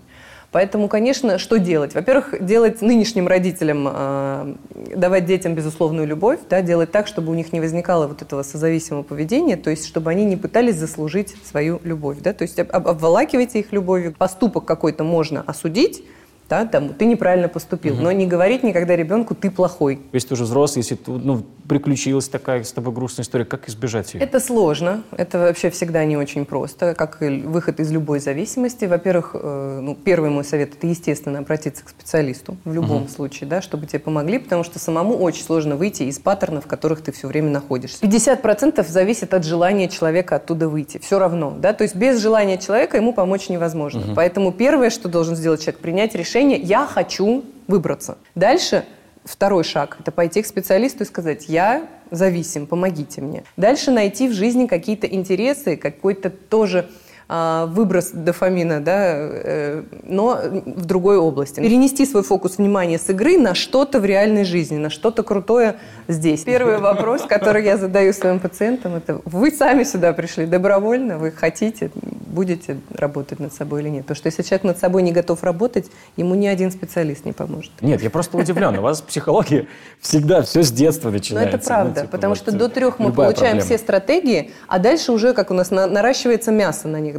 Поэтому, 0.52 0.88
конечно, 0.88 1.38
что 1.38 1.60
делать? 1.60 1.94
Во-первых, 1.94 2.44
делать 2.44 2.82
нынешним 2.82 3.28
родителям, 3.28 3.88
э, 3.88 4.56
давать 4.96 5.26
детям 5.26 5.54
безусловную 5.54 6.08
любовь, 6.08 6.40
да, 6.50 6.62
делать 6.62 6.92
так, 6.92 7.06
чтобы 7.06 7.32
у 7.32 7.36
них 7.36 7.54
не 7.54 7.60
возникало 7.60 8.08
вот 8.08 8.24
этого 8.24 8.42
созависимого 8.42 9.04
поведения, 9.04 9.58
то 9.58 9.70
есть 9.70 9.86
чтобы 9.86 10.10
они 10.10 10.26
не 10.26 10.38
пытались 10.38 10.76
заслужить 10.76 11.36
свою 11.46 11.80
любовь. 11.84 12.18
Да, 12.22 12.34
то 12.34 12.42
есть 12.42 12.58
об, 12.60 12.88
обволакивайте 12.88 13.60
их 13.60 13.72
любовью. 13.72 14.16
Поступок 14.18 14.66
какой-то 14.66 15.04
можно 15.04 15.44
осудить, 15.46 16.04
да, 16.50 16.66
там, 16.66 16.90
ты 16.90 17.06
неправильно 17.06 17.48
поступил. 17.48 17.94
Угу. 17.94 18.02
Но 18.02 18.12
не 18.12 18.26
говорить 18.26 18.64
никогда 18.64 18.96
ребенку 18.96 19.36
«ты 19.36 19.52
плохой». 19.52 20.02
Если 20.12 20.30
ты 20.30 20.34
уже 20.34 20.46
взрослый, 20.46 20.84
если 20.84 20.98
ну, 21.06 21.44
приключилась 21.68 22.28
такая 22.28 22.64
с 22.64 22.72
тобой 22.72 22.92
грустная 22.92 23.24
история, 23.24 23.46
как 23.46 23.70
избежать 23.70 24.16
ее? 24.16 24.22
Это 24.22 24.40
сложно. 24.40 25.04
Это 25.16 25.38
вообще 25.38 25.70
всегда 25.70 26.04
не 26.06 26.18
очень 26.18 26.46
просто, 26.46 26.96
как 26.96 27.22
и 27.22 27.42
выход 27.42 27.80
из 27.80 27.92
любой 27.92 28.20
зависимости. 28.20 28.86
Во-первых, 28.86 29.36
э, 29.36 29.80
ну, 29.82 29.96
первый 29.96 30.32
мой 30.32 30.44
совет– 30.44 30.74
это, 30.78 30.88
естественно, 30.88 31.40
обратиться 31.40 31.86
к 31.86 31.90
специалисту 31.90 32.58
в 32.66 32.74
любом 32.74 33.04
угу. 33.04 33.10
случае, 33.10 33.48
да, 33.48 33.62
чтобы 33.62 33.86
тебе 33.86 34.00
помогли, 34.00 34.40
потому 34.40 34.64
что 34.64 34.80
самому 34.80 35.16
очень 35.18 35.44
сложно 35.44 35.76
выйти 35.76 36.04
из 36.04 36.18
паттернов, 36.18 36.66
в 36.66 36.68
которых 36.68 37.02
ты 37.02 37.12
все 37.12 37.28
время 37.28 37.52
находишься. 37.52 38.04
50% 38.04 38.84
зависит 38.88 39.36
от 39.36 39.46
желания 39.46 39.88
человека 39.88 40.38
оттуда 40.38 40.68
выйти. 40.68 40.98
Все 40.98 41.20
равно. 41.20 41.56
Да? 41.60 41.74
То 41.74 41.84
есть 41.84 41.96
без 41.96 42.20
желания 42.20 42.58
человека 42.58 42.98
ему 42.98 43.14
помочь 43.14 43.50
невозможно. 43.50 44.02
Угу. 44.02 44.16
Поэтому 44.16 44.52
первое, 44.52 44.90
что 44.90 45.08
должен 45.08 45.36
сделать 45.36 45.62
человек– 45.62 45.80
принять 45.82 46.16
решение 46.16 46.39
решение 46.40 46.60
«я 46.60 46.86
хочу 46.86 47.44
выбраться». 47.68 48.18
Дальше 48.36 48.86
второй 49.26 49.64
шаг– 49.64 49.98
это 50.00 50.12
пойти 50.12 50.42
к 50.42 50.48
специалисту 50.48 51.04
и 51.04 51.08
сказать 51.08 51.50
«я 51.50 51.84
зависим, 52.12 52.66
помогите 52.66 53.22
мне». 53.22 53.44
Дальше 53.58 53.92
найти 53.92 54.28
в 54.28 54.34
жизни 54.34 54.66
какие-то 54.66 55.06
интересы, 55.06 55.76
какой-то 55.76 56.30
тоже 56.30 56.90
а, 57.32 57.68
выброс 57.68 58.10
дофамина, 58.12 58.80
да, 58.80 59.14
э, 59.16 59.84
но 60.04 60.40
в 60.66 60.86
другой 60.86 61.18
области. 61.18 61.60
Перенести 61.60 62.08
свой 62.08 62.24
фокус 62.24 62.58
внимания 62.58 62.98
с 62.98 63.08
игры 63.10 63.38
на 63.38 63.54
что-то 63.54 64.00
в 64.00 64.06
реальной 64.06 64.46
жизни, 64.46 64.78
на 64.78 64.90
что-то 64.90 65.22
крутое 65.22 65.76
здесь. 66.08 66.42
Первый 66.42 66.80
вопрос, 66.80 67.22
который 67.22 67.64
я 67.64 67.78
задаю 67.78 68.14
своим 68.14 68.40
пациентам, 68.40 68.96
это 68.96 69.22
вы 69.26 69.52
сами 69.52 69.84
сюда 69.84 70.12
пришли 70.14 70.48
добровольно, 70.48 71.20
вы 71.20 71.30
хотите, 71.30 71.92
будете 72.30 72.80
работать 72.92 73.40
над 73.40 73.54
собой 73.54 73.82
или 73.82 73.90
нет? 73.90 74.04
Потому 74.04 74.16
что 74.16 74.28
если 74.28 74.44
человек 74.44 74.64
над 74.64 74.80
собой 74.80 75.02
не 75.02 75.12
готов 75.12 75.44
работать, 75.44 75.88
ему 76.16 76.36
ни 76.36 76.48
один 76.48 76.72
специалист 76.72 77.26
не 77.26 77.34
поможет. 77.34 77.72
Нет, 77.82 78.02
я 78.02 78.10
просто 78.10 78.38
удивлен. 78.38 78.78
У 78.78 78.82
вас 78.82 79.02
психология 79.02 79.68
всегда 80.00 80.42
все 80.42 80.64
с 80.64 80.72
детства 80.72 81.10
начинается. 81.10 81.52
Но 81.52 81.58
это 81.58 81.66
правда, 81.66 81.90
ну, 81.90 82.02
типа, 82.02 82.12
потому 82.12 82.32
вот 82.32 82.38
что 82.40 82.52
до 82.52 82.70
трех 82.70 83.00
мы 83.00 83.12
получаем 83.12 83.58
проблема. 83.58 83.66
все 83.66 83.78
стратегии, 83.78 84.52
а 84.68 84.80
дальше 84.80 85.12
уже 85.12 85.34
как 85.34 85.52
у 85.52 85.54
нас 85.54 85.72
на, 85.72 85.88
наращивается 85.88 86.52
мясо 86.52 86.88
на 86.88 87.00
них. 87.00 87.18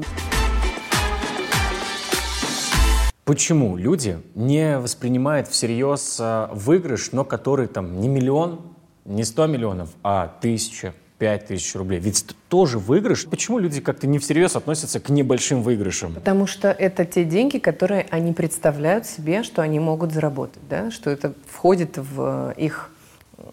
Почему 3.25 3.77
люди 3.77 4.19
не 4.35 4.79
воспринимают 4.79 5.47
всерьез 5.47 6.17
а, 6.19 6.51
выигрыш, 6.53 7.13
но 7.13 7.25
который 7.25 7.69
там 7.69 8.01
не 8.01 8.09
миллион, 8.09 8.61
не 9.05 9.23
сто 9.23 9.47
миллионов, 9.47 9.91
а 10.03 10.35
тысяча, 10.41 10.95
пять 11.21 11.47
тысяч 11.47 11.75
рублей? 11.77 12.01
Ведь 12.01 12.25
это 12.25 12.35
тоже 12.49 12.79
выигрыш. 12.79 13.27
Почему 13.27 13.59
люди 13.59 13.81
как-то 13.81 14.07
не 14.07 14.19
всерьез 14.19 14.57
относятся 14.57 14.99
к 15.01 15.11
небольшим 15.11 15.63
выигрышам? 15.63 16.15
Потому 16.15 16.47
что 16.47 16.71
это 16.71 17.05
те 17.05 17.25
деньги, 17.25 17.59
которые 17.59 18.07
они 18.11 18.33
представляют 18.33 19.07
себе, 19.07 19.43
что 19.43 19.61
они 19.63 19.79
могут 19.79 20.13
заработать, 20.13 20.63
да? 20.69 20.91
что 20.91 21.11
это 21.11 21.35
входит 21.47 21.99
в 21.99 22.55
их 22.57 22.91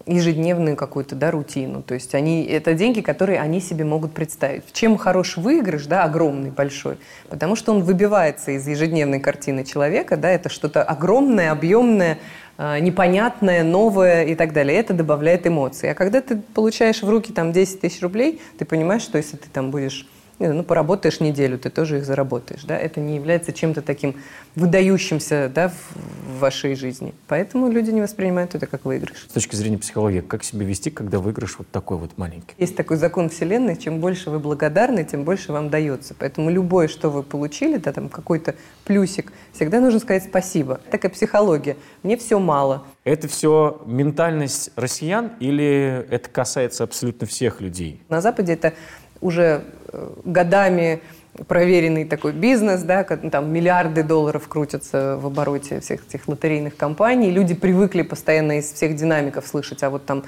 ежедневную 0.05 0.77
какую-то 0.77 1.15
да, 1.15 1.31
рутину. 1.31 1.81
То 1.83 1.93
есть 1.93 2.15
они, 2.15 2.45
это 2.45 2.73
деньги, 2.73 3.01
которые 3.01 3.41
они 3.41 3.59
себе 3.59 3.83
могут 3.83 4.13
представить. 4.13 4.63
Чем 4.71 4.97
хорош 4.97 5.35
выигрыш, 5.35 5.85
да, 5.85 6.03
огромный, 6.03 6.51
большой? 6.51 6.97
Потому 7.29 7.55
что 7.57 7.73
он 7.73 7.83
выбивается 7.83 8.51
из 8.51 8.65
ежедневной 8.65 9.19
картины 9.19 9.65
человека, 9.65 10.15
да, 10.15 10.29
это 10.29 10.47
что-то 10.49 10.83
огромное, 10.83 11.51
объемное, 11.51 12.13
э, 12.13 12.17
непонятное, 12.57 13.63
новое 13.63 14.23
и 14.25 14.35
так 14.35 14.53
далее. 14.53 14.77
Это 14.77 14.93
добавляет 14.93 15.45
эмоции. 15.45 15.89
А 15.89 15.93
когда 15.93 16.21
ты 16.21 16.37
получаешь 16.37 17.03
в 17.03 17.09
руки 17.09 17.31
там 17.31 17.51
10 17.51 17.81
тысяч 17.81 18.01
рублей, 18.01 18.41
ты 18.57 18.65
понимаешь, 18.65 19.03
что 19.03 19.17
если 19.17 19.37
ты 19.37 19.47
там 19.51 19.71
будешь 19.71 20.07
ну, 20.39 20.63
поработаешь 20.63 21.19
неделю, 21.19 21.57
ты 21.57 21.69
тоже 21.69 21.97
их 21.97 22.05
заработаешь, 22.05 22.63
да, 22.63 22.77
это 22.77 22.99
не 22.99 23.15
является 23.15 23.51
чем-то 23.53 23.81
таким 23.81 24.15
выдающимся, 24.55 25.51
да, 25.53 25.69
в 25.69 26.39
вашей 26.39 26.75
жизни. 26.75 27.13
Поэтому 27.27 27.69
люди 27.69 27.91
не 27.91 28.01
воспринимают 28.01 28.55
это 28.55 28.67
как 28.67 28.85
выигрыш. 28.85 29.27
С 29.29 29.33
точки 29.33 29.55
зрения 29.55 29.77
психологии, 29.77 30.21
как 30.21 30.43
себя 30.43 30.65
вести, 30.65 30.89
когда 30.89 31.19
выигрыш 31.19 31.57
вот 31.57 31.67
такой 31.69 31.97
вот 31.97 32.17
маленький? 32.17 32.53
Есть 32.57 32.75
такой 32.75 32.97
закон 32.97 33.29
Вселенной, 33.29 33.77
чем 33.77 33.99
больше 33.99 34.29
вы 34.29 34.39
благодарны, 34.39 35.03
тем 35.03 35.23
больше 35.23 35.51
вам 35.51 35.69
дается. 35.69 36.15
Поэтому 36.17 36.49
любое, 36.49 36.87
что 36.87 37.09
вы 37.09 37.23
получили, 37.23 37.77
да, 37.77 37.91
там 37.93 38.09
какой-то 38.09 38.55
плюсик, 38.85 39.31
всегда 39.53 39.79
нужно 39.79 39.99
сказать 39.99 40.23
спасибо. 40.23 40.79
Такая 40.91 41.11
психология. 41.11 41.77
Мне 42.03 42.17
все 42.17 42.39
мало. 42.39 42.85
Это 43.03 43.27
все 43.27 43.81
ментальность 43.85 44.71
россиян 44.75 45.31
или 45.39 46.05
это 46.09 46.29
касается 46.29 46.83
абсолютно 46.83 47.25
всех 47.25 47.61
людей? 47.61 48.01
На 48.09 48.21
Западе 48.21 48.53
это 48.53 48.73
уже 49.21 49.63
э, 49.91 50.09
годами 50.25 51.01
проверенный 51.47 52.05
такой 52.05 52.31
бизнес, 52.31 52.81
да, 52.81 53.03
там 53.03 53.51
миллиарды 53.51 54.03
долларов 54.03 54.47
крутятся 54.47 55.17
в 55.21 55.27
обороте 55.27 55.79
всех 55.81 56.05
этих 56.07 56.27
лотерейных 56.27 56.75
компаний. 56.75 57.29
Люди 57.29 57.53
привыкли 57.53 58.01
постоянно 58.01 58.59
из 58.59 58.71
всех 58.71 58.95
динамиков 58.95 59.45
слышать, 59.45 59.83
а 59.83 59.89
вот 59.89 60.05
там 60.05 60.23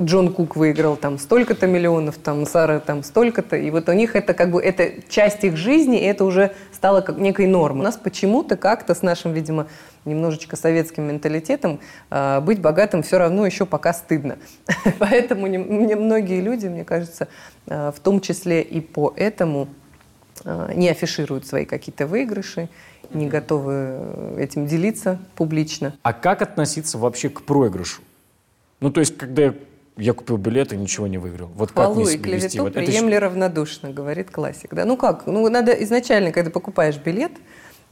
Джон 0.00 0.32
Кук 0.32 0.56
выиграл 0.56 0.96
там 0.96 1.18
столько-то 1.18 1.66
миллионов, 1.66 2.16
там 2.16 2.46
Сара 2.46 2.80
там 2.80 3.04
столько-то. 3.04 3.56
И 3.56 3.70
вот 3.70 3.88
у 3.88 3.92
них 3.92 4.16
это 4.16 4.34
как 4.34 4.50
бы, 4.50 4.60
это 4.60 4.90
часть 5.08 5.44
их 5.44 5.56
жизни, 5.56 6.00
и 6.00 6.04
это 6.04 6.24
уже 6.24 6.52
стало 6.72 7.00
как 7.00 7.18
некой 7.18 7.46
нормой. 7.46 7.80
У 7.80 7.84
нас 7.84 7.96
почему-то 7.96 8.56
как-то 8.56 8.94
с 8.94 9.02
нашим, 9.02 9.32
видимо, 9.32 9.68
немножечко 10.04 10.56
советским 10.56 11.04
менталитетом 11.04 11.80
э, 12.10 12.40
быть 12.40 12.60
богатым 12.60 13.02
все 13.02 13.18
равно 13.18 13.46
еще 13.46 13.66
пока 13.66 13.92
стыдно. 13.92 14.38
Поэтому 14.98 15.46
не, 15.46 15.58
мне 15.58 15.96
многие 15.96 16.40
люди, 16.40 16.66
мне 16.66 16.84
кажется, 16.84 17.28
э, 17.66 17.92
в 17.94 18.00
том 18.00 18.20
числе 18.20 18.62
и 18.62 18.80
по 18.80 19.12
этому 19.16 19.68
э, 20.44 20.72
не 20.74 20.88
афишируют 20.88 21.46
свои 21.46 21.64
какие-то 21.64 22.06
выигрыши, 22.06 22.68
не 23.12 23.28
готовы 23.28 24.36
этим 24.38 24.66
делиться 24.66 25.18
публично. 25.36 25.94
А 26.02 26.12
как 26.12 26.42
относиться 26.42 26.98
вообще 26.98 27.28
к 27.28 27.42
проигрышу? 27.42 28.02
Ну, 28.80 28.90
то 28.90 29.00
есть, 29.00 29.16
когда 29.16 29.54
я 29.96 30.12
купил 30.12 30.36
билет 30.36 30.72
и 30.72 30.76
ничего 30.76 31.06
не 31.06 31.18
выиграл. 31.18 31.48
Вот 31.54 31.70
Хвалу 31.70 32.04
как 32.04 32.14
и 32.14 32.18
клевету 32.18 32.62
вот 32.62 32.72
приемли 32.74 33.14
это... 33.14 33.26
равнодушно, 33.26 33.90
говорит 33.90 34.30
классик. 34.30 34.74
Да? 34.74 34.84
Ну 34.84 34.96
как? 34.96 35.26
Ну, 35.26 35.48
надо 35.48 35.72
изначально, 35.84 36.32
когда 36.32 36.50
покупаешь 36.50 36.96
билет, 36.96 37.32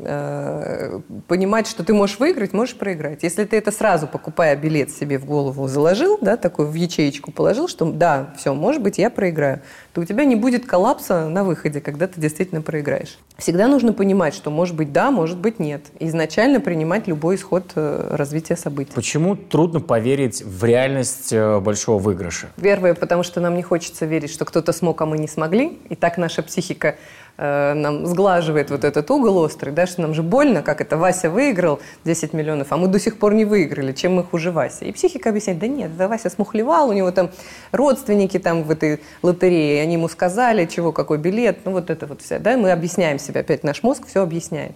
Э, 0.05 1.01
понимать, 1.29 1.69
что 1.69 1.85
ты 1.85 1.95
можешь 1.95 2.19
выиграть, 2.19 2.53
можешь 2.53 2.77
проиграть. 2.77 3.23
Если 3.23 3.45
ты 3.45 3.57
это 3.57 3.71
сразу, 3.71 4.09
покупая 4.09 4.57
билет 4.57 4.91
себе 4.91 5.19
в 5.19 5.25
голову, 5.25 5.69
заложил, 5.69 6.19
да, 6.21 6.37
такой 6.37 6.67
в 6.67 6.75
ячеечку 6.75 7.31
положил, 7.31 7.69
что 7.69 7.91
да, 7.93 8.35
все, 8.37 8.53
может 8.53 8.83
быть, 8.83 8.99
я 8.99 9.11
проиграю, 9.11 9.61
то 9.93 10.01
у 10.01 10.05
тебя 10.05 10.25
не 10.25 10.37
будет 10.37 10.67
коллапса 10.67 11.29
на 11.29 11.45
выходе, 11.45 11.81
когда 11.81 12.07
ты 12.07 12.21
действительно 12.21 12.63
проиграешь. 12.63 13.19
Всегда 13.37 13.69
нужно 13.69 13.93
понимать, 13.93 14.35
что 14.35 14.51
может 14.51 14.75
быть 14.75 14.93
да, 14.93 15.11
может 15.11 15.39
быть 15.39 15.59
нет. 15.59 15.87
Изначально 16.01 16.61
принимать 16.61 17.07
любой 17.07 17.37
исход 17.37 17.73
э, 17.75 18.15
развития 18.17 18.57
событий. 18.57 18.93
Почему 18.95 19.37
трудно 19.37 19.81
поверить 19.81 20.43
в 20.43 20.65
реальность 20.65 21.33
э, 21.33 21.61
большого 21.61 21.99
выигрыша? 21.99 22.49
Первое, 22.61 22.95
потому 22.95 23.23
что 23.23 23.41
нам 23.41 23.55
не 23.57 23.63
хочется 23.63 24.07
верить, 24.07 24.31
что 24.31 24.45
кто-то 24.45 24.73
смог, 24.73 25.01
а 25.03 25.07
мы 25.07 25.19
не 25.19 25.29
смогли. 25.29 25.79
И 25.89 25.95
так 25.95 26.19
наша 26.19 26.43
психика 26.43 26.97
Э, 27.39 27.73
нам 27.75 28.07
сглаживает 28.07 28.71
вот 28.71 28.85
этот 28.85 29.11
угол 29.11 29.39
острый, 29.39 29.71
да, 29.71 29.87
что 29.87 30.03
нам 30.03 30.13
же 30.13 30.23
больно, 30.23 30.63
как 30.63 30.81
это 30.83 30.99
Вася 30.99 31.31
выиграл 31.31 31.81
10 32.05 32.35
миллионов, 32.35 32.69
а 32.71 32.77
мы 32.77 32.89
до 32.89 33.01
сих 33.01 33.19
пор 33.19 33.33
не 33.33 33.47
выиграли, 33.47 33.93
чем 33.93 34.15
мы 34.15 34.23
хуже 34.23 34.51
Вася. 34.51 34.85
И 34.85 34.93
психика 34.93 35.31
объясняет, 35.31 35.59
да 35.59 35.67
нет, 35.67 35.97
да 35.97 36.09
Вася 36.09 36.29
смухлевал, 36.29 36.91
у 36.91 36.93
него 36.93 37.11
там 37.11 37.31
родственники 37.73 38.39
там 38.39 38.65
в 38.65 38.71
этой 38.71 39.01
лотерее, 39.23 39.82
они 39.83 39.95
ему 39.95 40.09
сказали, 40.09 40.67
чего, 40.67 40.93
какой 40.93 41.19
билет, 41.19 41.61
ну 41.65 41.73
вот 41.73 41.91
это 41.91 42.07
вот 42.07 42.23
все, 42.23 42.39
да, 42.39 42.57
мы 42.57 42.71
объясняем 42.71 43.19
себе, 43.19 43.41
опять 43.41 43.65
наш 43.65 43.83
мозг 43.83 44.07
все 44.07 44.23
объясняет. 44.23 44.73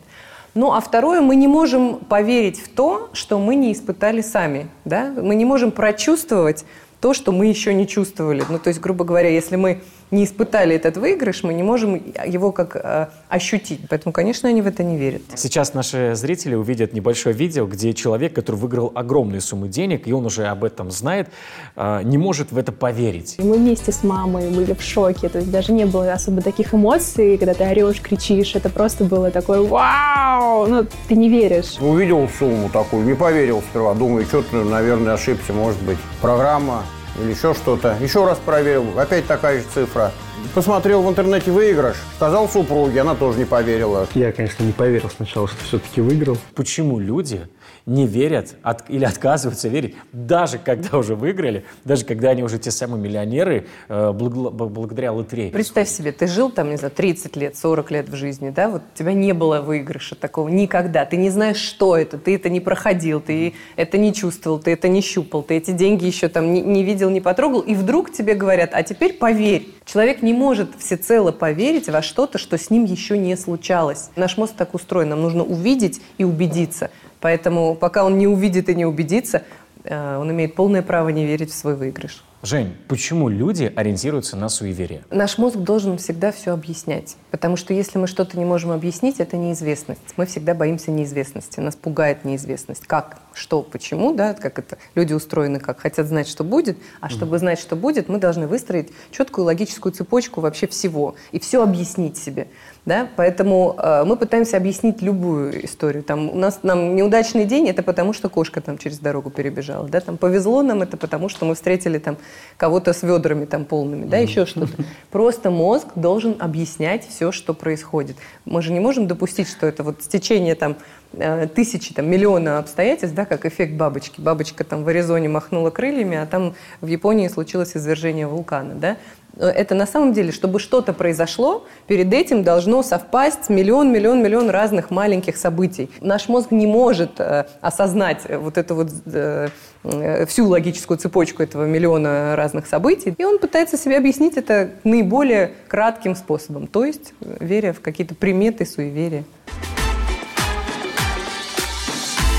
Ну, 0.55 0.73
а 0.73 0.81
второе, 0.81 1.21
мы 1.21 1.37
не 1.37 1.49
можем 1.49 1.97
поверить 1.97 2.59
в 2.59 2.69
то, 2.71 3.11
что 3.13 3.39
мы 3.39 3.57
не 3.57 3.73
испытали 3.73 4.23
сами, 4.23 4.69
да, 4.87 5.13
мы 5.15 5.35
не 5.35 5.45
можем 5.45 5.71
прочувствовать 5.71 6.65
то, 7.01 7.13
что 7.13 7.31
мы 7.31 7.47
еще 7.47 7.75
не 7.75 7.87
чувствовали. 7.87 8.43
Ну, 8.49 8.59
то 8.59 8.69
есть, 8.69 8.81
грубо 8.81 9.05
говоря, 9.05 9.29
если 9.29 9.57
мы 9.57 9.83
не 10.11 10.25
испытали 10.25 10.77
этот 10.77 10.97
выигрыш, 10.97 11.43
мы 11.43 11.55
не 11.55 11.63
можем 11.63 11.95
его 12.27 12.53
как 12.53 12.77
э, 12.77 13.09
ощутить. 13.29 13.81
Поэтому, 13.89 14.13
конечно, 14.13 14.49
они 14.49 14.63
в 14.63 14.67
это 14.67 14.85
не 14.85 14.97
верят. 14.97 15.23
Сейчас 15.35 15.75
наши 15.75 16.15
зрители 16.15 16.55
увидят 16.55 16.93
небольшое 16.93 17.35
видео, 17.35 17.67
где 17.67 17.93
человек, 17.93 18.35
который 18.35 18.57
выиграл 18.57 18.93
огромные 18.95 19.41
суммы 19.41 19.69
денег, 19.69 20.07
и 20.07 20.13
он 20.13 20.27
уже 20.27 20.47
об 20.47 20.65
этом 20.65 20.91
знает, 20.91 21.29
э, 21.77 22.03
не 22.05 22.19
может 22.19 22.53
в 22.53 22.59
это 22.59 22.73
поверить. 22.73 23.37
Мы 23.39 23.57
вместе 23.57 23.93
с 23.93 24.05
мамой 24.05 24.51
были 24.51 24.75
в 24.75 24.83
шоке. 24.83 25.29
То 25.29 25.39
есть 25.39 25.51
даже 25.51 25.73
не 25.73 25.87
было 25.87 26.13
особо 26.13 26.43
таких 26.43 26.75
эмоций, 26.75 27.37
когда 27.39 27.55
ты 27.55 27.65
орешь, 27.65 28.01
кричишь. 28.01 28.55
Это 28.55 28.71
просто 28.71 29.05
было 29.05 29.31
такое 29.31 29.61
«Вау!» 29.61 30.67
Ну, 30.67 30.87
ты 31.09 31.17
не 31.17 31.29
веришь. 31.29 31.77
Увидел 31.81 32.29
сумму 32.39 32.69
такую, 32.69 33.05
не 33.05 33.15
поверил 33.15 33.63
сперва. 33.71 33.95
Думаю, 33.95 34.25
что-то, 34.27 34.65
наверное, 34.65 35.15
ошибся, 35.15 35.53
может 35.53 35.81
быть. 35.83 35.99
Программа 36.21 36.85
или 37.21 37.31
еще 37.31 37.55
что-то. 37.55 37.97
Еще 38.01 38.25
раз 38.25 38.39
проверил, 38.39 38.99
опять 38.99 39.27
такая 39.27 39.61
же 39.61 39.67
цифра. 39.73 40.13
Посмотрел 40.55 41.03
в 41.03 41.09
интернете 41.09 41.51
выигрыш, 41.51 41.97
сказал 42.17 42.49
супруге, 42.49 43.01
она 43.01 43.15
тоже 43.15 43.39
не 43.39 43.45
поверила. 43.45 44.07
Я, 44.15 44.33
конечно, 44.33 44.65
не 44.65 44.73
поверил 44.73 45.11
сначала, 45.15 45.49
что 45.49 45.65
все-таки 45.65 46.01
выиграл. 46.01 46.39
Почему 46.55 46.99
люди 46.99 47.47
не 47.87 48.05
верят 48.07 48.57
от, 48.63 48.91
или 48.91 49.05
отказываются 49.05 49.69
верить, 49.69 49.95
даже 50.13 50.59
когда 50.59 50.99
уже 50.99 51.15
выиграли, 51.15 51.65
даже 51.85 52.05
когда 52.05 52.31
они 52.31 52.43
уже 52.43 52.59
те 52.59 52.73
самые 52.73 53.01
миллионеры 53.01 53.69
э, 53.89 54.13
благ, 54.13 54.53
благодаря 54.53 55.13
лотерее. 55.13 55.53
Представь 55.53 55.89
себе, 55.89 56.11
ты 56.11 56.27
жил 56.27 56.51
там, 56.51 56.71
не 56.71 56.77
знаю, 56.77 56.93
30 56.93 57.37
лет, 57.37 57.57
40 57.57 57.91
лет 57.93 58.09
в 58.09 58.17
жизни, 58.17 58.51
да, 58.51 58.69
вот 58.69 58.83
у 58.93 58.99
тебя 58.99 59.13
не 59.13 59.33
было 59.33 59.61
выигрыша 59.61 60.17
такого 60.17 60.49
никогда, 60.49 61.05
ты 61.05 61.17
не 61.17 61.31
знаешь, 61.31 61.59
что 61.59 61.97
это, 61.97 62.19
ты 62.19 62.35
это 62.35 62.49
не 62.49 62.61
проходил, 62.61 63.21
ты 63.21 63.55
это 63.77 63.99
не 63.99 64.13
чувствовал, 64.13 64.59
ты 64.59 64.73
это 64.73 64.89
не 64.89 65.01
щупал, 65.01 65.45
ты 65.45 65.55
эти 65.55 65.71
деньги 65.71 66.07
еще 66.07 66.29
там 66.29 66.53
не, 66.53 66.63
не 66.63 66.83
видел, 66.83 67.09
не 67.11 67.21
потрогал, 67.21 67.61
и 67.61 67.75
вдруг 67.75 68.13
тебе 68.13 68.35
говорят, 68.35 68.71
а 68.73 68.83
теперь 68.83 69.13
поверь. 69.13 69.69
Человек 69.85 70.23
не 70.23 70.33
может 70.33 70.71
всецело 70.77 71.31
поверить 71.31 71.89
во 71.89 72.03
что-то, 72.03 72.39
что 72.39 72.59
с 72.59 72.71
ним 72.71 72.85
еще 72.85 73.17
не 73.17 73.37
случалось. 73.37 74.11
Наш 74.17 74.37
мозг 74.37 74.55
так 74.57 74.75
устроен, 74.75 75.11
нам 75.11 75.23
нужно 75.23 75.45
увидеть 75.45 76.01
и 76.19 76.25
убедиться. 76.25 76.91
Поэтому 77.21 77.75
пока 77.75 78.05
он 78.05 78.19
не 78.19 78.27
увидит 78.27 78.69
и 78.69 78.75
не 78.75 78.87
убедится, 78.87 79.43
э, 79.85 80.19
он 80.19 80.31
имеет 80.31 80.55
полное 80.55 80.83
право 80.83 81.09
не 81.09 81.27
верить 81.27 81.51
в 81.51 81.55
свой 81.55 81.75
выигрыш. 81.75 82.23
Жень, 82.47 82.77
почему 82.87 83.29
люди 83.29 83.73
ориентируются 83.75 84.37
на 84.37 84.49
суеверие? 84.49 85.03
Наш 85.11 85.37
мозг 85.37 85.57
должен 85.57 85.99
всегда 85.99 86.31
все 86.31 86.53
объяснять. 86.53 87.17
Потому 87.33 87.57
что 87.57 87.75
если 87.75 87.99
мы 87.99 88.07
что-то 88.07 88.39
не 88.39 88.45
можем 88.45 88.71
объяснить, 88.71 89.19
это 89.19 89.37
неизвестность. 89.37 90.01
Мы 90.17 90.27
всегда 90.27 90.55
боимся 90.55 90.93
неизвестности. 90.93 91.59
Нас 91.59 91.75
пугает 91.75 92.25
неизвестность. 92.25 92.87
Как, 92.87 93.19
что, 93.35 93.63
почему, 93.63 94.15
да, 94.15 94.35
как 94.35 94.61
это 94.61 94.79
люди 94.95 95.13
устроены, 95.13 95.59
как 95.59 95.81
хотят 95.81 96.07
знать, 96.07 96.29
что 96.29 96.45
будет. 96.45 96.79
А 97.01 97.09
чтобы 97.09 97.39
знать, 97.39 97.59
что 97.59 97.75
будет, 97.75 98.09
мы 98.09 98.19
должны 98.19 98.47
выстроить 98.47 98.93
четкую 99.11 99.47
логическую 99.47 99.93
цепочку 99.93 100.41
вообще 100.41 100.69
всего. 100.69 101.17
И 101.33 101.41
все 101.41 101.63
объяснить 101.63 102.17
себе. 102.17 102.47
Да? 102.87 103.09
Поэтому 103.17 103.75
э, 103.79 104.05
мы 104.05 104.17
пытаемся 104.17 104.57
объяснить 104.57 105.03
любую 105.03 105.65
историю. 105.65 106.05
Там, 106.05 106.31
у 106.31 106.37
нас 106.37 106.61
нам 106.63 106.95
неудачный 106.95 107.45
день, 107.45 107.69
это 107.69 107.83
потому, 107.83 108.13
что 108.13 108.29
кошка 108.29 108.61
там 108.61 108.79
через 108.79 109.01
дорогу 109.01 109.29
перебежала. 109.31 109.89
Да? 109.89 109.99
Там, 109.99 110.17
повезло 110.17 110.63
нам, 110.63 110.83
это 110.83 110.97
потому, 110.97 111.29
что 111.29 111.45
мы 111.47 111.57
встретили 111.57 111.99
там, 111.99 112.17
кого-то 112.57 112.93
с 112.93 113.03
ведрами 113.03 113.45
там, 113.45 113.65
полными, 113.65 114.05
да, 114.05 114.19
еще 114.19 114.47
что-то. 114.47 114.73
Просто 115.11 115.51
мозг 115.51 115.89
должен 115.97 116.37
объяснять 116.39 117.05
все, 117.09 117.33
что 117.33 117.55
происходит. 117.55 118.17
Мы 118.45 118.63
же 118.63 118.73
не 118.73 118.79
можем 118.79 119.09
допустить, 119.09 119.49
что 119.49 119.67
это 119.67 119.83
вот 119.83 120.05
стечение 120.05 120.55
там, 120.55 120.77
э, 121.15 121.49
тысячи, 121.49 121.93
там, 121.93 122.09
миллиона 122.09 122.59
обстоятельств, 122.59 123.17
да, 123.17 123.25
как 123.25 123.47
эффект 123.47 123.75
бабочки. 123.75 124.21
Бабочка 124.21 124.63
там 124.63 124.85
в 124.85 124.89
Аризоне 124.89 125.29
махнула 125.29 125.71
крыльями, 125.71 126.19
а 126.19 126.27
там 126.27 126.55
в 126.81 126.87
Японии 126.87 127.27
случилось 127.27 127.77
извержение 127.77 128.29
вулкана. 128.29 128.75
Да? 128.75 128.97
Это 129.37 129.75
на 129.75 129.87
самом 129.87 130.13
деле, 130.13 130.33
чтобы 130.33 130.59
что-то 130.59 130.93
произошло, 130.93 131.67
перед 131.87 132.13
этим 132.13 132.43
должно 132.43 132.83
совпасть 132.83 133.49
миллион, 133.49 133.93
миллион, 133.93 134.23
миллион 134.23 134.51
разных 134.51 134.91
маленьких 134.91 135.37
событий. 135.37 135.91
Наш 136.01 136.29
мозг 136.29 136.51
не 136.51 136.67
может 136.67 137.21
э, 137.21 137.47
осознать 137.61 138.23
вот 138.29 138.57
эту 138.57 138.75
вот 138.75 138.89
э, 139.07 139.49
э, 139.85 140.27
всю 140.27 140.47
логическую 140.47 140.99
цепочку 140.99 141.43
этого 141.43 141.65
миллиона 141.65 142.35
разных 142.37 142.67
событий, 142.67 143.15
и 143.17 143.25
он 143.25 143.39
пытается 143.39 143.77
себе 143.77 143.99
объяснить 143.99 144.37
это 144.37 144.71
наиболее 144.85 145.53
кратким 145.69 146.17
способом, 146.17 146.67
то 146.67 146.85
есть 146.85 147.13
веря 147.21 147.73
в 147.73 147.81
какие-то 147.81 148.15
приметы, 148.15 148.65
суеверия. 148.65 149.25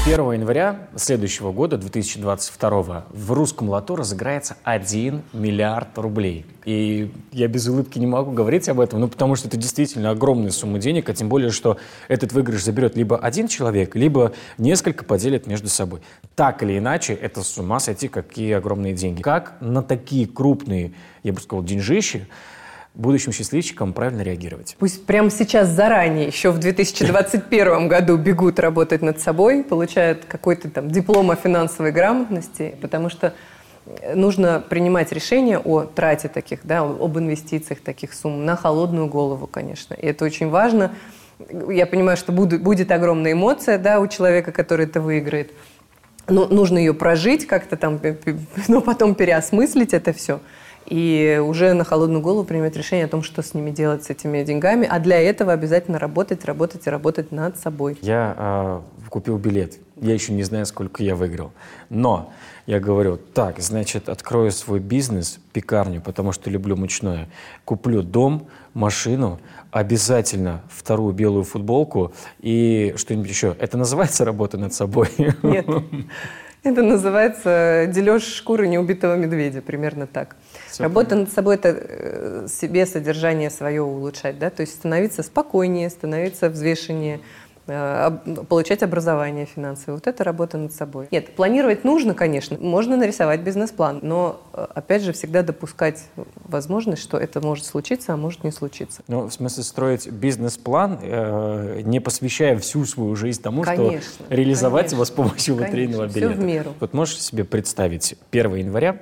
1 0.08 0.32
января 0.32 0.88
следующего 0.96 1.52
года, 1.52 1.78
2022, 1.78 3.08
в 3.10 3.32
русском 3.34 3.68
лото 3.68 3.98
разыграется 3.98 4.56
1 4.64 5.22
миллиард 5.34 5.98
рублей. 5.98 6.46
И 6.64 7.12
я 7.34 7.50
без 7.50 7.68
улыбки 7.68 8.00
не 8.00 8.08
могу 8.08 8.32
говорить 8.32 8.70
об 8.70 8.80
этом, 8.80 9.02
ну, 9.02 9.10
потому 9.10 9.36
что 9.36 9.50
это 9.50 9.58
действительно 9.58 10.12
огромная 10.12 10.52
сумма 10.52 10.80
денег, 10.80 11.10
а 11.10 11.14
тем 11.14 11.28
более, 11.28 11.52
что 11.52 11.76
этот 12.08 12.32
выигрыш 12.32 12.64
заберет 12.64 12.96
либо 12.96 13.18
один 13.18 13.50
человек, 13.50 13.98
либо 13.98 14.32
несколько 14.58 15.04
поделят 15.04 15.46
между 15.46 15.68
собой. 15.68 16.00
Так 16.36 16.64
или 16.64 16.78
иначе, 16.78 17.14
это 17.14 17.44
с 17.44 17.58
ума 17.58 17.82
сойти, 17.82 18.08
какие 18.08 18.54
огромные 18.54 18.94
деньги. 18.94 19.22
Как 19.22 19.58
на 19.60 19.84
такие 19.84 20.26
крупные, 20.26 20.94
я 21.24 21.34
бы 21.34 21.42
сказал, 21.42 21.66
деньжищи 21.66 22.28
будущим 22.98 23.32
счастливчикам 23.32 23.94
правильно 23.94 24.24
реагировать. 24.24 24.76
Пусть 24.80 25.06
прямо 25.06 25.30
сейчас 25.30 25.70
заранее, 25.70 26.28
еще 26.28 26.50
в 26.50 26.58
2021 26.58 27.88
году 27.88 28.18
бегут 28.18 28.60
работать 28.60 29.02
над 29.02 29.22
собой, 29.22 29.64
получают 29.64 30.26
какой-то 30.26 30.70
там 30.70 30.90
диплом 30.90 31.30
о 31.30 31.36
финансовой 31.36 31.92
грамотности, 31.92 32.76
потому 32.82 33.10
что 33.10 33.34
нужно 34.16 34.64
принимать 34.68 35.12
решение 35.12 35.60
о 35.60 35.82
трате 35.82 36.28
таких, 36.28 36.62
да, 36.64 36.82
об 36.82 37.18
инвестициях 37.18 37.82
таких 37.82 38.14
сумм 38.14 38.46
на 38.46 38.56
холодную 38.56 39.08
голову, 39.08 39.46
конечно. 39.46 39.94
И 39.94 40.08
это 40.08 40.26
очень 40.26 40.50
важно. 40.50 40.92
Я 41.70 41.86
понимаю, 41.86 42.18
что 42.18 42.32
будет, 42.32 42.64
будет 42.64 42.92
огромная 42.92 43.34
эмоция 43.34 43.78
да, 43.78 44.00
у 44.00 44.08
человека, 44.08 44.52
который 44.52 44.88
это 44.88 45.00
выиграет. 45.00 45.54
Но 46.28 46.48
нужно 46.48 46.80
ее 46.80 46.96
прожить 46.96 47.46
как-то 47.46 47.78
там, 47.78 48.02
но 48.68 48.82
потом 48.82 49.14
переосмыслить 49.14 49.94
это 49.94 50.14
все 50.14 50.42
и 50.88 51.42
уже 51.44 51.74
на 51.74 51.84
холодную 51.84 52.22
голову 52.22 52.46
принимать 52.46 52.76
решение 52.78 53.06
о 53.06 53.10
том, 53.10 53.22
что 53.22 53.42
с 53.42 53.54
ними 53.54 53.72
делать, 53.72 54.06
с 54.06 54.10
этими 54.10 54.44
деньгами. 54.44 54.88
А 54.90 55.00
для 55.00 55.20
этого 55.20 55.52
обязательно 55.52 56.00
работать, 56.00 56.46
работать 56.46 56.88
и 56.88 56.90
работать 56.90 57.32
над 57.32 57.58
собой. 57.58 57.98
Я 58.02 58.36
э, 58.38 59.10
купил 59.10 59.38
билет. 59.38 59.78
Я 60.00 60.14
еще 60.14 60.32
не 60.32 60.44
знаю, 60.44 60.66
сколько 60.66 61.04
я 61.04 61.16
выиграл. 61.16 61.52
Но 61.90 62.32
я 62.68 62.80
говорю, 62.80 63.18
так, 63.18 63.60
значит, 63.60 64.10
открою 64.10 64.52
свой 64.52 64.80
бизнес, 64.80 65.40
пекарню, 65.52 66.02
потому 66.02 66.32
что 66.32 66.50
люблю 66.50 66.78
мучное. 66.78 67.28
Куплю 67.66 68.02
дом, 68.02 68.48
машину, 68.74 69.40
обязательно 69.72 70.62
вторую 70.70 71.14
белую 71.14 71.44
футболку 71.44 72.14
и 72.40 72.94
что-нибудь 72.96 73.30
еще. 73.30 73.56
Это 73.60 73.78
называется 73.78 74.24
работа 74.24 74.58
над 74.58 74.74
собой? 74.74 75.10
Нет. 75.44 75.68
Это 76.64 76.82
называется 76.82 77.86
дележ 77.88 78.24
шкуры 78.24 78.68
неубитого 78.68 79.16
медведя, 79.16 79.62
примерно 79.62 80.06
так. 80.06 80.36
Все 80.78 80.84
Работа 80.84 81.10
понятно. 81.10 81.26
над 81.26 81.34
собой– 81.34 81.56
это 81.58 81.76
э, 81.76 82.48
себе 82.48 82.86
содержание 82.86 83.50
свое 83.50 83.82
улучшать, 83.82 84.38
да, 84.38 84.52
то 84.52 84.62
есть 84.62 84.76
становиться 84.76 85.24
спокойнее, 85.24 85.90
становиться 85.90 86.50
взвешеннее, 86.50 87.20
Э, 87.68 88.12
получать 88.48 88.82
образование 88.82 89.46
финансовое. 89.46 89.96
Вот 89.96 90.08
это 90.08 90.24
работа 90.24 90.58
над 90.58 90.74
собой. 90.74 91.08
Нет, 91.12 91.36
планировать 91.36 91.84
нужно, 91.84 92.14
конечно. 92.14 92.58
Можно 92.58 92.96
нарисовать 92.96 93.42
бизнес-план, 93.42 94.00
но, 94.02 94.42
э, 94.54 94.66
опять 94.74 95.02
же, 95.04 95.12
всегда 95.12 95.44
допускать 95.44 96.06
возможность, 96.46 97.02
что 97.02 97.18
это 97.18 97.42
может 97.42 97.66
случиться, 97.66 98.14
а 98.14 98.18
может 98.18 98.46
не 98.46 98.52
случиться. 98.52 99.02
Ну, 99.10 99.28
в 99.28 99.34
смысле, 99.34 99.64
строить 99.64 100.10
бизнес-план, 100.10 101.00
э, 101.02 101.82
не 101.84 102.00
посвящая 102.00 102.58
всю 102.58 102.86
свою 102.86 103.18
жизнь 103.18 103.42
тому, 103.42 103.64
конечно, 103.64 104.02
что 104.02 104.34
реализовать 104.34 104.92
конечно, 104.92 104.96
его 104.96 105.06
с 105.06 105.12
помощью 105.12 105.56
конечно, 105.56 105.66
лотерейного 105.66 106.08
билета. 106.08 106.34
Все 106.34 106.42
в 106.42 106.46
меру. 106.46 106.74
Вот 106.80 106.94
можешь 106.94 107.22
себе 107.22 107.44
представить 107.44 108.16
1 108.32 108.56
января 108.56 108.98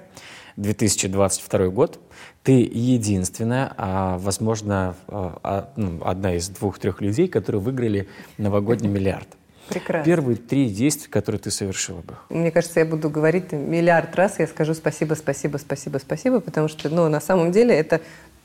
2022 0.58 1.68
год, 1.68 2.00
ты 2.44 2.52
единственная, 2.62 3.74
а, 3.78 4.18
возможно, 4.18 4.96
а, 5.08 5.39
а, 5.44 5.70
ну, 5.76 6.02
одна 6.04 6.36
из 6.36 6.50
двух-трех 6.50 7.02
людей, 7.02 7.28
которые 7.28 7.62
выиграли 7.62 8.08
новогодний 8.38 8.89
миллиард. 8.89 9.28
Прекрасно. 9.70 10.06
Первые 10.06 10.38
три 10.38 10.70
действия, 10.70 11.10
которые 11.10 11.39
ты 11.39 11.50
совершила 11.50 12.02
бы. 12.02 12.15
Мне 12.30 12.52
кажется, 12.52 12.80
я 12.80 12.86
буду 12.86 13.10
говорить 13.10 13.52
миллиард 13.52 14.15
раз, 14.15 14.39
я 14.39 14.48
скажу 14.48 14.76
спасибо, 14.76 15.15
спасибо, 15.15 15.58
спасибо, 15.58 15.98
спасибо, 15.98 16.39
потому 16.39 16.68
что, 16.68 16.89
ну, 16.89 17.10
на 17.10 17.20
самом 17.20 17.52
деле 17.52 17.74
это 17.74 18.02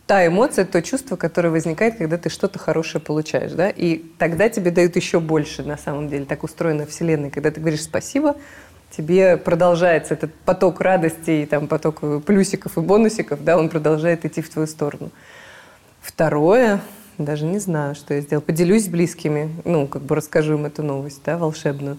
та 0.06 0.26
эмоция, 0.26 0.64
то 0.64 0.82
чувство, 0.82 1.16
которое 1.16 1.50
возникает, 1.50 1.96
когда 1.96 2.18
ты 2.18 2.30
что-то 2.30 2.58
хорошее 2.58 3.00
получаешь, 3.00 3.52
да, 3.52 3.68
и 3.68 3.98
тогда 4.18 4.48
тебе 4.48 4.70
дают 4.70 4.96
еще 4.96 5.20
больше, 5.20 5.62
на 5.62 5.76
самом 5.76 6.08
деле, 6.08 6.24
так 6.24 6.42
устроена 6.42 6.86
Вселенная, 6.86 7.30
когда 7.30 7.50
ты 7.50 7.60
говоришь 7.60 7.82
спасибо, 7.82 8.34
тебе 8.96 9.36
продолжается 9.36 10.14
этот 10.14 10.34
поток 10.34 10.80
радости, 10.80 11.42
и 11.42 11.46
там 11.46 11.68
поток 11.68 12.24
плюсиков 12.24 12.76
и 12.76 12.80
бонусиков, 12.80 13.42
да, 13.44 13.56
он 13.56 13.68
продолжает 13.68 14.24
идти 14.24 14.42
в 14.42 14.50
твою 14.50 14.66
сторону. 14.66 15.10
Второе, 16.00 16.80
даже 17.18 17.44
не 17.44 17.58
знаю, 17.58 17.94
что 17.94 18.14
я 18.14 18.20
сделал. 18.20 18.42
Поделюсь 18.42 18.86
с 18.86 18.88
близкими, 18.88 19.50
ну, 19.64 19.86
как 19.86 20.02
бы 20.02 20.16
расскажу 20.16 20.54
им 20.54 20.66
эту 20.66 20.82
новость, 20.82 21.20
да, 21.24 21.36
волшебную. 21.36 21.98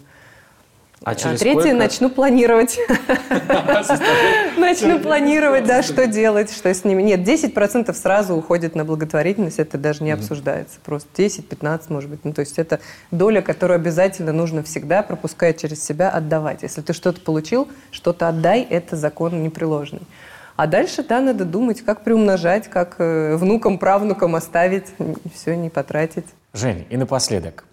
А, 1.04 1.16
через 1.16 1.38
а 1.38 1.40
третье, 1.40 1.60
сколько? 1.62 1.78
начну 1.78 2.10
планировать. 2.12 2.78
Начну 4.58 5.00
планировать, 5.00 5.66
да, 5.66 5.82
что 5.82 6.06
делать, 6.06 6.54
что 6.54 6.72
с 6.72 6.86
ними. 6.86 7.02
Нет, 7.02 7.22
10% 7.22 7.92
сразу 7.94 8.36
уходит 8.36 8.76
на 8.76 8.86
благотворительность, 8.86 9.58
это 9.58 9.80
даже 9.80 10.04
не 10.04 10.12
обсуждается. 10.12 10.80
Просто 10.84 11.10
10-15, 11.20 11.86
может 11.90 12.08
быть. 12.12 12.24
Ну, 12.24 12.34
то 12.34 12.42
есть 12.42 12.60
это 12.60 12.82
доля, 13.10 13.42
которую 13.42 13.78
обязательно 13.78 14.32
нужно 14.32 14.62
всегда, 14.62 15.02
пропуская 15.02 15.54
через 15.54 15.84
себя, 15.84 16.12
отдавать. 16.12 16.62
Если 16.62 16.82
ты 16.82 16.94
что-то 16.94 17.20
получил, 17.22 17.68
что-то 17.90 18.28
отдай, 18.28 18.62
это 18.62 18.96
закон 18.96 19.42
непреложный. 19.42 20.02
А 20.56 20.68
дальше, 20.68 21.02
да, 21.02 21.20
надо 21.20 21.46
думать, 21.46 21.82
как 21.82 22.04
приумножать, 22.04 22.68
как 22.68 22.98
э, 23.00 23.36
внукам, 23.38 23.80
правнукам 23.80 24.36
оставить, 24.36 24.86
все 25.34 25.56
не 25.56 25.72
потратить. 25.72 26.26
Жень, 26.54 26.86
и 26.92 26.98
напоследок, 26.98 27.64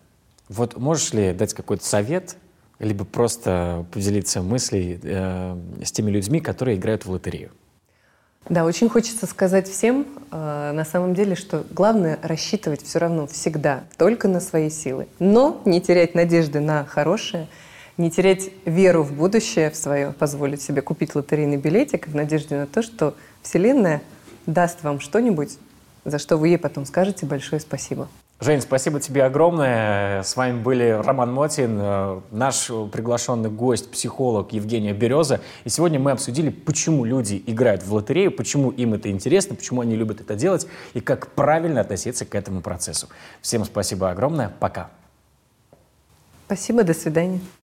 вот 0.49 0.79
можешь 0.79 1.13
ли 1.13 1.35
дать 1.35 1.53
какой-то 1.53 1.85
совет 1.85 2.37
либо 2.79 3.05
просто 3.05 3.87
поделиться 3.93 4.43
мыслей 4.43 5.01
э, 5.03 5.57
с 5.85 5.93
теми 5.93 6.11
людьми, 6.11 6.41
которые 6.41 6.77
играют 6.77 7.05
в 7.05 7.11
лотерею. 7.11 7.51
Да, 8.49 8.65
очень 8.65 8.89
хочется 8.89 9.27
сказать 9.27 9.69
всем, 9.69 10.07
э, 10.31 10.73
на 10.73 10.85
самом 10.85 11.13
деле, 11.15 11.35
что 11.35 11.67
главное 11.71 12.19
рассчитывать 12.23 12.83
все 12.83 12.99
равно 12.99 13.27
всегда 13.27 13.85
только 13.99 14.27
на 14.29 14.41
свои 14.41 14.71
силы. 14.71 15.07
Но 15.19 15.61
не 15.65 15.81
терять 15.81 16.15
надежды 16.15 16.61
на 16.61 16.85
хорошее, 16.87 17.47
не 17.99 18.11
терять 18.11 18.51
веру 18.65 19.03
в 19.03 19.13
будущее 19.13 19.71
в 19.71 19.77
свое, 19.77 20.13
позволить 20.13 20.63
себе 20.63 20.81
купить 20.81 21.15
лотерейный 21.15 21.57
билетик 21.57 22.09
в 22.09 22.15
надежде 22.15 22.57
на 22.57 22.67
то, 22.67 22.81
что 22.81 23.15
Вселенная 23.43 24.01
даст 24.47 24.83
вам 24.83 25.01
что-нибудь, 25.01 25.59
за 26.05 26.19
что 26.19 26.37
вы 26.37 26.49
ей 26.49 26.59
потом 26.59 26.87
скажете 26.87 27.27
большое 27.27 27.61
спасибо. 27.61 28.09
Жень, 28.41 28.61
спасибо 28.61 29.01
тебе 29.01 29.25
огромное. 29.25 30.23
С 30.23 30.37
вами 30.37 30.61
были 30.61 30.91
Роман 30.91 31.33
Мотин, 31.33 31.77
э, 31.81 32.21
наш 32.31 32.69
приглашенный 32.93 33.51
гость, 33.51 33.91
психолог 33.91 34.53
Евгения 34.53 34.93
Береза. 34.93 35.41
И 35.65 35.69
сегодня 35.69 35.99
мы 35.99 36.13
обсудили, 36.13 36.51
почему 36.51 37.05
люди 37.05 37.43
играют 37.47 37.83
в 37.83 37.93
лотерею, 37.93 38.31
почему 38.31 38.71
им 38.71 38.95
это 38.95 39.11
интересно, 39.11 39.57
почему 39.57 39.81
они 39.81 39.97
любят 39.97 40.21
это 40.21 40.37
делать 40.37 40.69
и 40.95 41.01
как 41.01 41.33
правильно 41.33 41.81
относиться 41.81 42.25
к 42.25 42.37
этому 42.37 42.61
процессу. 42.61 43.09
Всем 43.41 43.65
спасибо 43.65 44.09
огромное. 44.09 44.53
Пока. 44.61 44.89
Спасибо, 46.47 46.85
до 46.85 46.95
свидания. 46.95 47.41